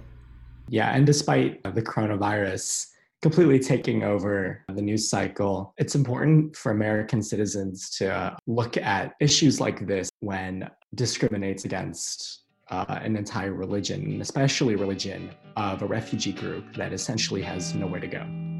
Yeah, 0.70 0.96
and 0.96 1.06
despite 1.06 1.62
the 1.64 1.82
coronavirus, 1.82 2.88
completely 3.22 3.58
taking 3.58 4.04
over 4.04 4.64
the 4.72 4.82
news 4.82 5.10
cycle. 5.10 5.74
It's 5.78 5.96
important 5.96 6.56
for 6.56 6.72
American 6.72 7.24
citizens 7.24 7.90
to 7.98 8.38
look 8.46 8.78
at 8.78 9.14
issues 9.20 9.60
like 9.60 9.88
this 9.88 10.10
when 10.20 10.70
discriminates 10.94 11.66
against 11.66 12.44
uh, 12.70 13.00
an 13.02 13.16
entire 13.16 13.54
religion, 13.54 14.22
especially 14.22 14.76
religion 14.76 15.32
of 15.58 15.82
a 15.82 15.88
refugee 15.88 16.34
group 16.34 16.76
that 16.76 16.94
essentially 16.94 17.42
has 17.42 17.74
nowhere 17.74 18.00
to 18.00 18.08
go. 18.08 18.55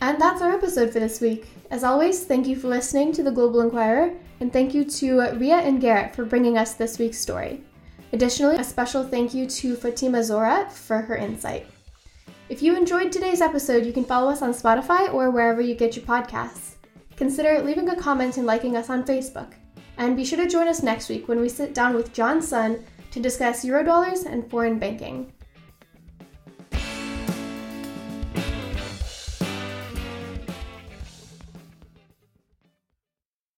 And 0.00 0.20
that's 0.20 0.40
our 0.40 0.52
episode 0.52 0.92
for 0.92 0.98
this 0.98 1.20
week. 1.20 1.46
As 1.70 1.84
always, 1.84 2.24
thank 2.24 2.46
you 2.46 2.56
for 2.56 2.68
listening 2.68 3.12
to 3.12 3.22
the 3.22 3.30
Global 3.30 3.60
Inquirer, 3.60 4.14
and 4.40 4.50
thank 4.50 4.72
you 4.72 4.84
to 4.84 5.20
Ria 5.36 5.56
and 5.56 5.80
Garrett 5.80 6.16
for 6.16 6.24
bringing 6.24 6.56
us 6.56 6.74
this 6.74 6.98
week's 6.98 7.18
story. 7.18 7.62
Additionally, 8.12 8.56
a 8.56 8.64
special 8.64 9.06
thank 9.06 9.34
you 9.34 9.46
to 9.46 9.76
Fatima 9.76 10.24
Zora 10.24 10.68
for 10.70 11.02
her 11.02 11.16
insight. 11.16 11.66
If 12.48 12.62
you 12.62 12.76
enjoyed 12.76 13.12
today's 13.12 13.42
episode, 13.42 13.84
you 13.84 13.92
can 13.92 14.04
follow 14.04 14.30
us 14.30 14.42
on 14.42 14.52
Spotify 14.52 15.12
or 15.12 15.30
wherever 15.30 15.60
you 15.60 15.74
get 15.74 15.94
your 15.94 16.04
podcasts. 16.06 16.76
Consider 17.16 17.62
leaving 17.62 17.90
a 17.90 17.94
comment 17.94 18.38
and 18.38 18.46
liking 18.46 18.76
us 18.76 18.88
on 18.88 19.04
Facebook. 19.04 19.52
And 19.98 20.16
be 20.16 20.24
sure 20.24 20.38
to 20.38 20.48
join 20.48 20.66
us 20.66 20.82
next 20.82 21.10
week 21.10 21.28
when 21.28 21.40
we 21.40 21.48
sit 21.50 21.74
down 21.74 21.94
with 21.94 22.14
John 22.14 22.40
Sun 22.40 22.82
to 23.10 23.20
discuss 23.20 23.64
Eurodollars 23.64 24.24
and 24.24 24.50
foreign 24.50 24.78
banking. 24.78 25.30